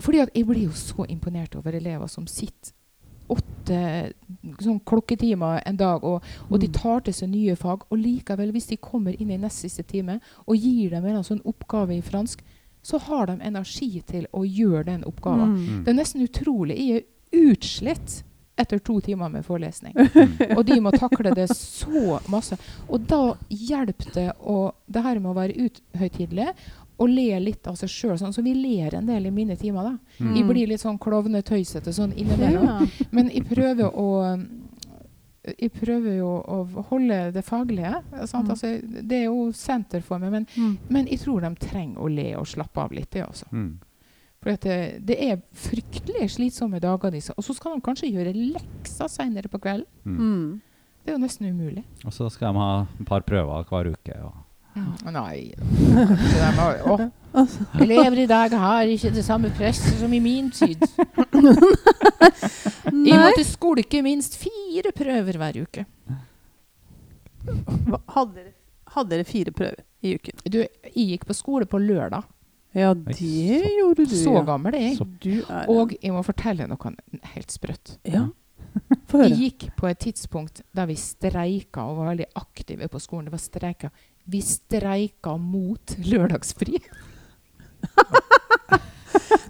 fordi 0.00 0.18
at 0.20 0.34
jeg 0.34 0.44
blir 0.44 0.66
jo 0.66 0.74
så 0.76 1.06
imponert 1.08 1.54
over 1.56 1.72
elever 1.72 2.06
som 2.06 2.26
sitter 2.28 2.74
åtte 3.32 4.12
sånn 4.62 4.78
klokketimer 4.86 5.62
en 5.66 5.78
dag, 5.78 6.04
og, 6.06 6.24
og 6.48 6.60
de 6.62 6.68
tar 6.72 7.02
til 7.06 7.16
seg 7.16 7.32
nye 7.32 7.56
fag. 7.58 7.86
Og 7.90 7.98
likevel, 7.98 8.52
hvis 8.54 8.70
de 8.70 8.78
kommer 8.82 9.16
inn 9.18 9.32
i 9.34 9.40
nest 9.40 9.64
siste 9.64 9.82
time 9.88 10.20
og 10.44 10.54
gir 10.56 10.94
dem 10.94 11.08
en 11.10 11.26
sånn 11.26 11.42
oppgave 11.48 11.96
i 11.96 12.04
fransk, 12.04 12.44
så 12.86 13.00
har 13.08 13.26
de 13.26 13.40
energi 13.42 13.90
til 14.06 14.28
å 14.30 14.44
gjøre 14.46 14.86
den 14.92 15.04
oppgaven. 15.08 15.56
Mm. 15.56 15.62
Mm. 15.66 15.82
Det 15.84 15.92
er 15.92 15.98
nesten 15.98 16.22
utrolig. 16.22 16.76
Jeg 16.78 17.00
er 17.00 17.50
utslitt 17.50 18.20
etter 18.56 18.78
to 18.80 19.00
timer 19.04 19.28
med 19.28 19.44
forelesning. 19.44 19.92
Mm. 19.96 20.56
Og 20.58 20.64
de 20.66 20.80
må 20.80 20.90
takle 20.94 21.34
det 21.36 21.48
så 21.52 22.18
masse. 22.32 22.56
Og 22.88 23.04
da 23.10 23.34
hjelper 23.52 24.12
det 24.14 24.30
å 24.40 24.72
Det 24.86 25.02
her 25.04 25.18
med 25.20 25.30
å 25.30 25.36
være 25.36 25.56
uthøytidelig 25.66 26.48
og 26.98 27.10
le 27.12 27.38
litt 27.44 27.66
av 27.68 27.74
seg 27.76 27.90
sjøl. 27.92 28.14
Sånn, 28.16 28.32
så 28.32 28.40
vi 28.42 28.54
ler 28.56 28.94
en 28.96 29.04
del 29.06 29.26
i 29.28 29.30
mine 29.30 29.56
timer. 29.60 29.82
da. 29.84 30.24
Mm. 30.24 30.36
Jeg 30.38 30.46
blir 30.48 30.66
litt 30.70 30.80
sånn 30.80 30.96
klovnetøysete 30.98 31.92
sånn 31.92 32.14
innimellom. 32.16 32.64
Ja. 32.64 33.06
Men 33.12 33.28
jeg 33.28 33.44
prøver 33.50 33.90
å 33.92 34.06
jeg 35.46 35.70
prøver 35.76 36.16
jo 36.18 36.30
å 36.42 36.82
holde 36.88 37.18
det 37.36 37.42
faglige. 37.46 38.00
Sant? 38.26 38.48
Mm. 38.48 38.50
Altså, 38.50 38.70
det 39.06 39.18
er 39.20 39.26
jo 39.28 39.52
senter 39.54 40.00
for 40.02 40.18
meg. 40.18 40.32
Men, 40.32 40.46
Mm. 40.56 40.78
men 40.88 41.06
jeg 41.06 41.20
tror 41.20 41.40
de 41.44 41.54
trenger 41.68 42.00
å 42.02 42.08
le 42.10 42.34
og 42.36 42.46
slappe 42.46 42.80
av 42.82 42.90
litt. 42.92 43.10
Det, 43.10 43.22
også. 43.22 43.46
Mm. 43.52 43.78
For 44.46 44.54
at 44.54 44.62
det, 44.62 44.74
det 45.08 45.16
er 45.26 45.40
fryktelig 45.58 46.28
slitsomme 46.36 46.78
dager. 46.78 47.10
Disse. 47.10 47.34
Og 47.34 47.42
så 47.42 47.50
skal 47.56 47.74
de 47.74 47.82
kanskje 47.82 48.12
gjøre 48.14 48.30
lekser 48.36 49.10
senere 49.10 49.50
på 49.50 49.58
kvelden. 49.58 49.88
Mm. 50.06 50.20
Mm. 50.22 50.60
Det 51.02 51.10
er 51.10 51.16
jo 51.16 51.22
nesten 51.24 51.48
umulig. 51.50 51.82
Og 52.06 52.14
så 52.14 52.28
skal 52.30 52.54
de 52.54 52.60
ha 52.62 52.68
et 52.86 53.06
par 53.08 53.24
prøver 53.26 53.66
hver 53.66 53.90
uke. 53.96 54.20
Og 54.26 55.10
Nei 55.10 55.50
de 55.56 56.52
har, 56.60 56.78
å, 56.84 56.94
Elever 57.82 58.18
i 58.22 58.28
dag 58.28 58.52
har 58.60 58.84
ikke 58.92 59.08
det 59.16 59.24
samme 59.24 59.48
presset 59.56 59.96
som 59.98 60.12
i 60.14 60.20
min 60.22 60.50
tid. 60.54 60.78
Jeg 63.06 63.18
måtte 63.18 63.44
skulke 63.48 64.00
minst 64.04 64.36
fire 64.40 64.92
prøver 64.96 65.38
hver 65.40 65.58
uke. 65.64 65.84
Hva- 67.86 68.02
Hadde 68.14 68.34
dere, 68.40 68.52
hadde 68.94 69.12
dere 69.14 69.26
fire 69.28 69.52
prøver 69.54 69.82
i 70.06 70.14
uken? 70.18 70.40
Du, 70.50 70.58
jeg 70.62 71.06
gikk 71.12 71.26
på 71.28 71.36
skole 71.36 71.68
på 71.70 71.80
lørdag. 71.82 72.26
Ja, 72.76 72.90
det 72.92 73.62
gjorde 73.78 74.04
du, 74.04 74.16
Så 74.20 74.34
gammel 74.44 74.74
er 74.76 74.90
jeg. 74.90 75.06
Du 75.22 75.32
er 75.48 75.70
Og 75.72 75.94
jeg 75.96 76.12
må 76.12 76.20
fortelle 76.26 76.66
noe 76.68 76.92
helt 77.32 77.54
sprøtt. 77.54 77.96
Ja. 78.04 78.26
Få 79.08 79.22
høre. 79.22 79.32
gikk 79.32 79.70
på 79.78 79.88
et 79.88 80.02
tidspunkt 80.04 80.60
da 80.76 80.84
vi 80.88 80.98
streika 81.00 81.86
og 81.88 82.02
var 82.02 82.10
veldig 82.12 82.28
aktive 82.36 82.88
på 82.92 83.00
skolen. 83.00 83.30
Det 83.30 83.32
var 83.32 83.40
streika. 83.40 83.90
Vi 84.28 84.42
streika 84.44 85.36
mot 85.40 85.96
lørdagsfri. 86.04 86.76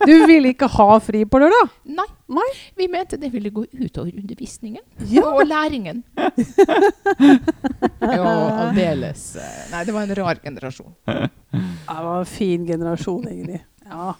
Du 0.06 0.26
ville 0.30 0.52
ikke 0.54 0.68
ha 0.70 0.86
fri 1.02 1.24
på 1.28 1.40
lørdag? 1.42 1.70
Nei. 1.98 2.06
Nei. 2.36 2.46
Vi 2.78 2.86
mente 2.90 3.16
det 3.20 3.30
ville 3.32 3.50
gå 3.54 3.64
utover 3.70 4.10
undervisningen 4.18 4.82
Ja. 5.12 5.22
og 5.30 5.44
læringen. 5.46 6.02
jo, 8.16 8.24
aldeles. 8.26 9.24
eh, 9.36 9.66
Nei, 9.72 9.84
det 9.86 9.94
var 9.94 10.06
en 10.06 10.14
rar 10.18 10.40
generasjon. 10.42 10.94
Det 11.06 11.30
var 11.88 12.18
en 12.20 12.26
fin 12.30 12.66
generasjon, 12.66 13.28
egentlig. 13.30 13.60
Ja. 13.86 14.14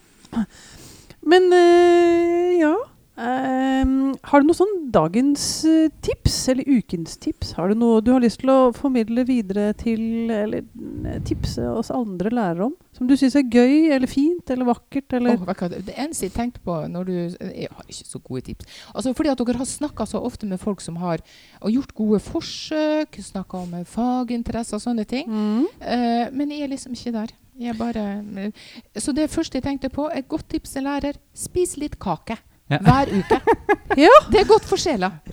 Men 1.27 1.49
øh, 1.53 2.59
ja 2.61 2.75
Ehm, 3.17 4.15
Har 4.29 4.43
du 4.43 4.49
noe 4.49 4.57
sånn 4.57 4.91
dagens 4.93 5.43
eh, 5.65 5.89
tips, 6.05 6.35
eller 6.53 6.69
ukens 6.69 7.17
tips? 7.21 7.55
Har 7.57 7.71
du 7.73 7.79
noe 7.79 8.03
du 8.05 8.11
har 8.13 8.21
lyst 8.21 8.43
til 8.43 8.51
å 8.53 8.73
formidle 8.77 9.25
videre 9.29 9.71
til, 9.81 10.29
eller 10.33 10.61
eh, 10.61 11.21
tipse 11.25 11.65
oss 11.71 11.93
andre 11.95 12.33
lærere 12.35 12.67
om? 12.69 12.75
Som 12.97 13.09
du 13.09 13.17
syns 13.17 13.37
er 13.37 13.49
gøy, 13.49 13.89
eller 13.93 14.09
fint, 14.09 14.45
eller 14.53 14.69
vakkert, 14.69 15.17
eller 15.17 15.37
Oh, 15.37 15.69
det 15.69 15.95
eneste 15.97 16.29
jeg 16.29 16.35
tenkte 16.37 16.61
på 16.65 16.77
når 16.89 17.09
du 17.09 17.15
Jeg 17.17 17.69
har 17.71 17.89
ikke 17.89 18.09
så 18.09 18.21
gode 18.21 18.45
tips. 18.51 18.69
Altså 18.95 19.15
Fordi 19.17 19.33
at 19.33 19.41
dere 19.41 19.61
har 19.61 19.69
snakka 19.69 20.07
så 20.09 20.21
ofte 20.21 20.49
med 20.49 20.61
folk 20.61 20.81
som 20.85 20.97
har 21.01 21.25
og 21.61 21.73
gjort 21.73 21.95
gode 21.97 22.21
forsøk, 22.21 23.17
snakka 23.21 23.63
om 23.65 23.75
eh, 23.81 23.89
faginteresser 23.89 24.77
og 24.77 24.85
sånne 24.85 25.07
ting. 25.09 25.29
mm. 25.29 25.67
Uh, 25.81 26.27
men 26.33 26.51
jeg 26.53 26.67
er 26.67 26.73
liksom 26.73 26.93
ikke 26.93 27.13
der. 27.15 27.33
Jeg 27.59 27.79
bare 27.79 28.05
eh, 28.37 28.53
Så 29.01 29.13
det 29.17 29.31
første 29.31 29.57
jeg 29.57 29.65
tenkte 29.65 29.89
på, 29.89 30.11
et 30.13 30.29
godt 30.29 30.49
tips 30.53 30.77
til 30.77 30.85
lærer 30.85 31.17
spis 31.35 31.77
litt 31.81 31.99
kake. 31.99 32.37
Ja. 32.67 32.79
Hver 32.83 33.13
uke. 33.19 33.41
Ja. 33.97 34.13
Det 34.29 34.41
er 34.43 34.49
godt 34.49 34.67
for 34.69 34.77
sjela. 34.77 35.09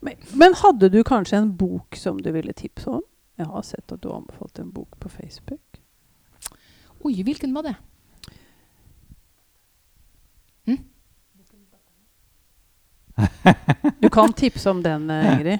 men, 0.00 0.14
men 0.32 0.54
hadde 0.56 0.88
du 0.88 1.02
kanskje 1.04 1.36
en 1.36 1.50
bok 1.58 1.98
som 2.00 2.16
du 2.22 2.30
ville 2.32 2.54
tipse 2.56 2.88
om? 2.88 3.02
Jeg 3.36 3.50
har 3.50 3.66
sett 3.66 3.92
at 3.92 4.00
du 4.00 4.08
har 4.08 4.22
anbefalt 4.22 4.60
en 4.62 4.70
bok 4.72 4.96
på 5.02 5.10
Facebook. 5.12 5.82
Oi, 7.04 7.18
hvilken 7.26 7.52
var 7.52 7.66
det? 7.66 7.74
Hm? 10.70 10.80
Du 14.00 14.08
kan 14.08 14.32
tipse 14.32 14.70
om 14.70 14.82
den, 14.82 15.10
eh, 15.10 15.32
Ingrid. 15.34 15.58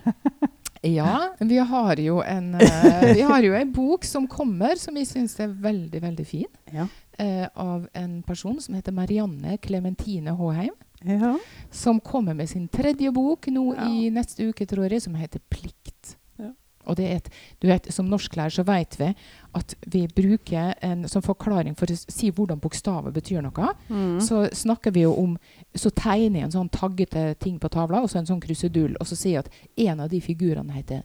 Ja, 0.82 1.34
vi 1.38 1.58
har 1.58 2.00
jo 2.00 2.22
en 2.26 2.54
uh, 2.54 3.04
Vi 3.14 3.20
har 3.20 3.42
jo 3.42 3.54
en 3.54 3.72
bok 3.72 4.04
som 4.04 4.24
kommer, 4.26 4.74
som 4.76 4.94
vi 4.94 5.04
syns 5.06 5.36
er 5.40 5.52
veldig, 5.52 6.00
veldig 6.02 6.26
fin. 6.26 6.48
Ja. 6.72 6.88
Eh, 7.22 7.46
av 7.54 7.86
en 7.94 8.22
person 8.26 8.58
som 8.60 8.74
heter 8.74 8.92
Marianne 8.92 9.56
Clementine 9.62 10.34
Håheim. 10.38 10.74
ja. 11.04 11.36
Som 11.70 12.00
kommer 12.00 12.34
med 12.34 12.48
sin 12.50 12.68
tredje 12.68 13.10
bok 13.12 13.46
nå 13.46 13.74
Ja. 13.76 13.86
i 13.88 14.10
neste 14.10 14.48
uke, 14.50 14.66
tror 14.66 14.90
jeg, 14.90 15.02
som 15.02 15.14
heter 15.14 15.40
'Plikt'. 15.50 16.16
Ja. 16.38 16.50
Og 16.86 16.96
det 16.96 17.04
er 17.10 17.16
et, 17.16 17.28
du 17.60 17.66
vet, 17.68 17.92
Som 17.92 18.08
norsklærer 18.10 18.50
så 18.50 18.64
vet 18.64 18.98
vi 18.98 19.14
at 19.54 19.74
vi 19.86 20.06
bruker 20.08 20.74
en 20.82 21.08
som 21.08 21.22
forklaring 21.22 21.76
for 21.76 21.86
å 21.86 21.96
si 22.10 22.30
hvordan 22.30 22.60
bokstaver 22.60 23.12
betyr 23.12 23.42
noe. 23.42 23.74
Mm. 23.88 24.20
Så 24.20 24.48
snakker 24.52 24.92
vi 24.92 25.00
jo 25.02 25.12
om 25.14 25.38
Så 25.74 25.90
tegner 25.90 26.40
jeg 26.40 26.44
en 26.44 26.50
sånn 26.50 26.70
taggete 26.70 27.38
ting 27.38 27.58
på 27.58 27.68
tavla, 27.70 28.02
og 28.02 28.08
så 28.10 28.18
en 28.18 28.26
sånn 28.26 28.40
krusedull, 28.40 28.96
og 29.00 29.06
så 29.06 29.16
sier 29.16 29.32
jeg 29.32 29.44
at 29.46 29.50
en 29.76 30.00
av 30.00 30.08
de 30.10 30.20
figurene 30.20 30.72
heter 30.72 31.02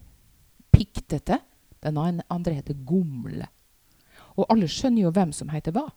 Piktete, 0.72 1.40
den 1.82 1.98
andre 2.30 2.54
heter 2.54 2.74
Gomle. 2.86 3.48
Og 4.38 4.46
alle 4.50 4.68
skjønner 4.70 5.02
jo 5.08 5.12
hvem 5.12 5.32
som 5.34 5.50
heter 5.50 5.72
hva. 5.72 5.88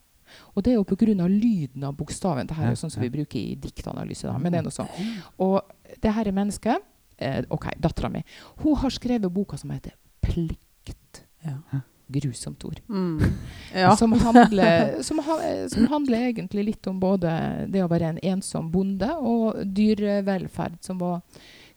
Og 0.55 0.65
det 0.65 0.73
er 0.73 0.79
jo 0.79 0.85
pga. 0.85 1.27
lyden 1.29 1.85
av 1.85 1.97
bokstaven. 1.97 2.47
Dette 2.47 2.63
er 2.63 2.75
jo 2.75 2.81
sånn 2.81 2.93
som 2.93 3.03
vi 3.03 3.11
bruker 3.11 3.39
i 3.39 3.55
diktanalyse. 3.57 4.29
Da, 4.29 4.39
men 4.39 4.53
det 4.53 4.61
er 4.61 4.67
noe 4.67 4.75
sånn. 4.75 4.91
Og 5.39 5.61
det 6.01 6.15
her 6.17 6.29
er 6.29 6.37
mennesket 6.37 6.83
eh, 7.21 7.45
OK, 7.49 7.67
dattera 7.79 8.09
mi. 8.09 8.25
Hun 8.63 8.77
har 8.77 8.91
skrevet 8.91 9.33
boka 9.33 9.59
som 9.61 9.71
heter 9.71 9.95
Plikt. 10.21 11.25
Ja. 11.43 11.81
Grusomt 12.07 12.65
ord. 12.65 12.81
Mm. 12.89 13.21
ja. 13.75 13.97
Som, 13.97 14.13
handler, 14.13 15.03
som, 15.03 15.19
ha, 15.19 15.39
som 15.69 15.87
handler 15.87 16.31
egentlig 16.31 16.65
litt 16.65 16.87
om 16.91 17.01
både 17.01 17.31
det 17.71 17.85
å 17.85 17.91
være 17.91 18.15
en 18.15 18.23
ensom 18.33 18.71
bonde 18.73 19.09
og 19.17 19.63
dyrevelferd, 19.65 20.81
som 20.85 20.99
var 20.99 21.21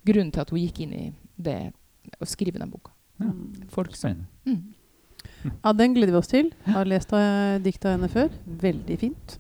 grunnen 0.04 0.34
til 0.34 0.44
at 0.44 0.52
hun 0.52 0.64
gikk 0.64 0.84
inn 0.86 0.96
i 0.98 1.06
det 1.36 1.60
å 2.20 2.28
skrive 2.28 2.60
den 2.60 2.72
boka. 2.74 2.92
Ja. 3.22 3.30
Mm. 3.30 3.70
Folk 3.72 3.96
som 3.96 4.26
mm. 4.46 4.64
Ja, 5.44 5.74
den 5.76 5.96
gleder 5.96 6.14
vi 6.16 6.20
oss 6.20 6.32
til. 6.32 6.52
Har 6.72 6.88
lest 6.90 7.14
av 7.16 7.64
dikt 7.64 7.86
av 7.86 7.98
henne 7.98 8.10
før. 8.12 8.30
Veldig 8.64 8.98
fint. 9.02 9.38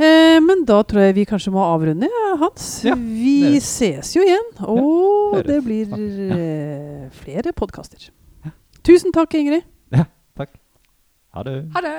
Eh, 0.00 0.38
men 0.40 0.64
da 0.68 0.78
tror 0.88 1.04
jeg 1.04 1.16
vi 1.18 1.26
kanskje 1.28 1.52
må 1.52 1.60
avrunde, 1.60 2.08
Hans. 2.40 2.68
Ja, 2.86 2.94
vi 2.96 3.58
ses 3.60 4.14
jo 4.16 4.24
igjen, 4.24 4.46
og 4.64 5.36
ja, 5.36 5.42
det 5.50 5.58
blir 5.66 5.92
eh, 5.92 7.10
flere 7.20 7.52
podkaster. 7.56 8.08
Tusen 8.86 9.12
takk, 9.12 9.36
Ingrid. 9.36 9.66
Ja, 9.92 10.06
takk. 10.40 10.54
Ha 11.36 11.44
det. 11.44 11.58
Ha 11.76 11.84
det! 11.84 11.96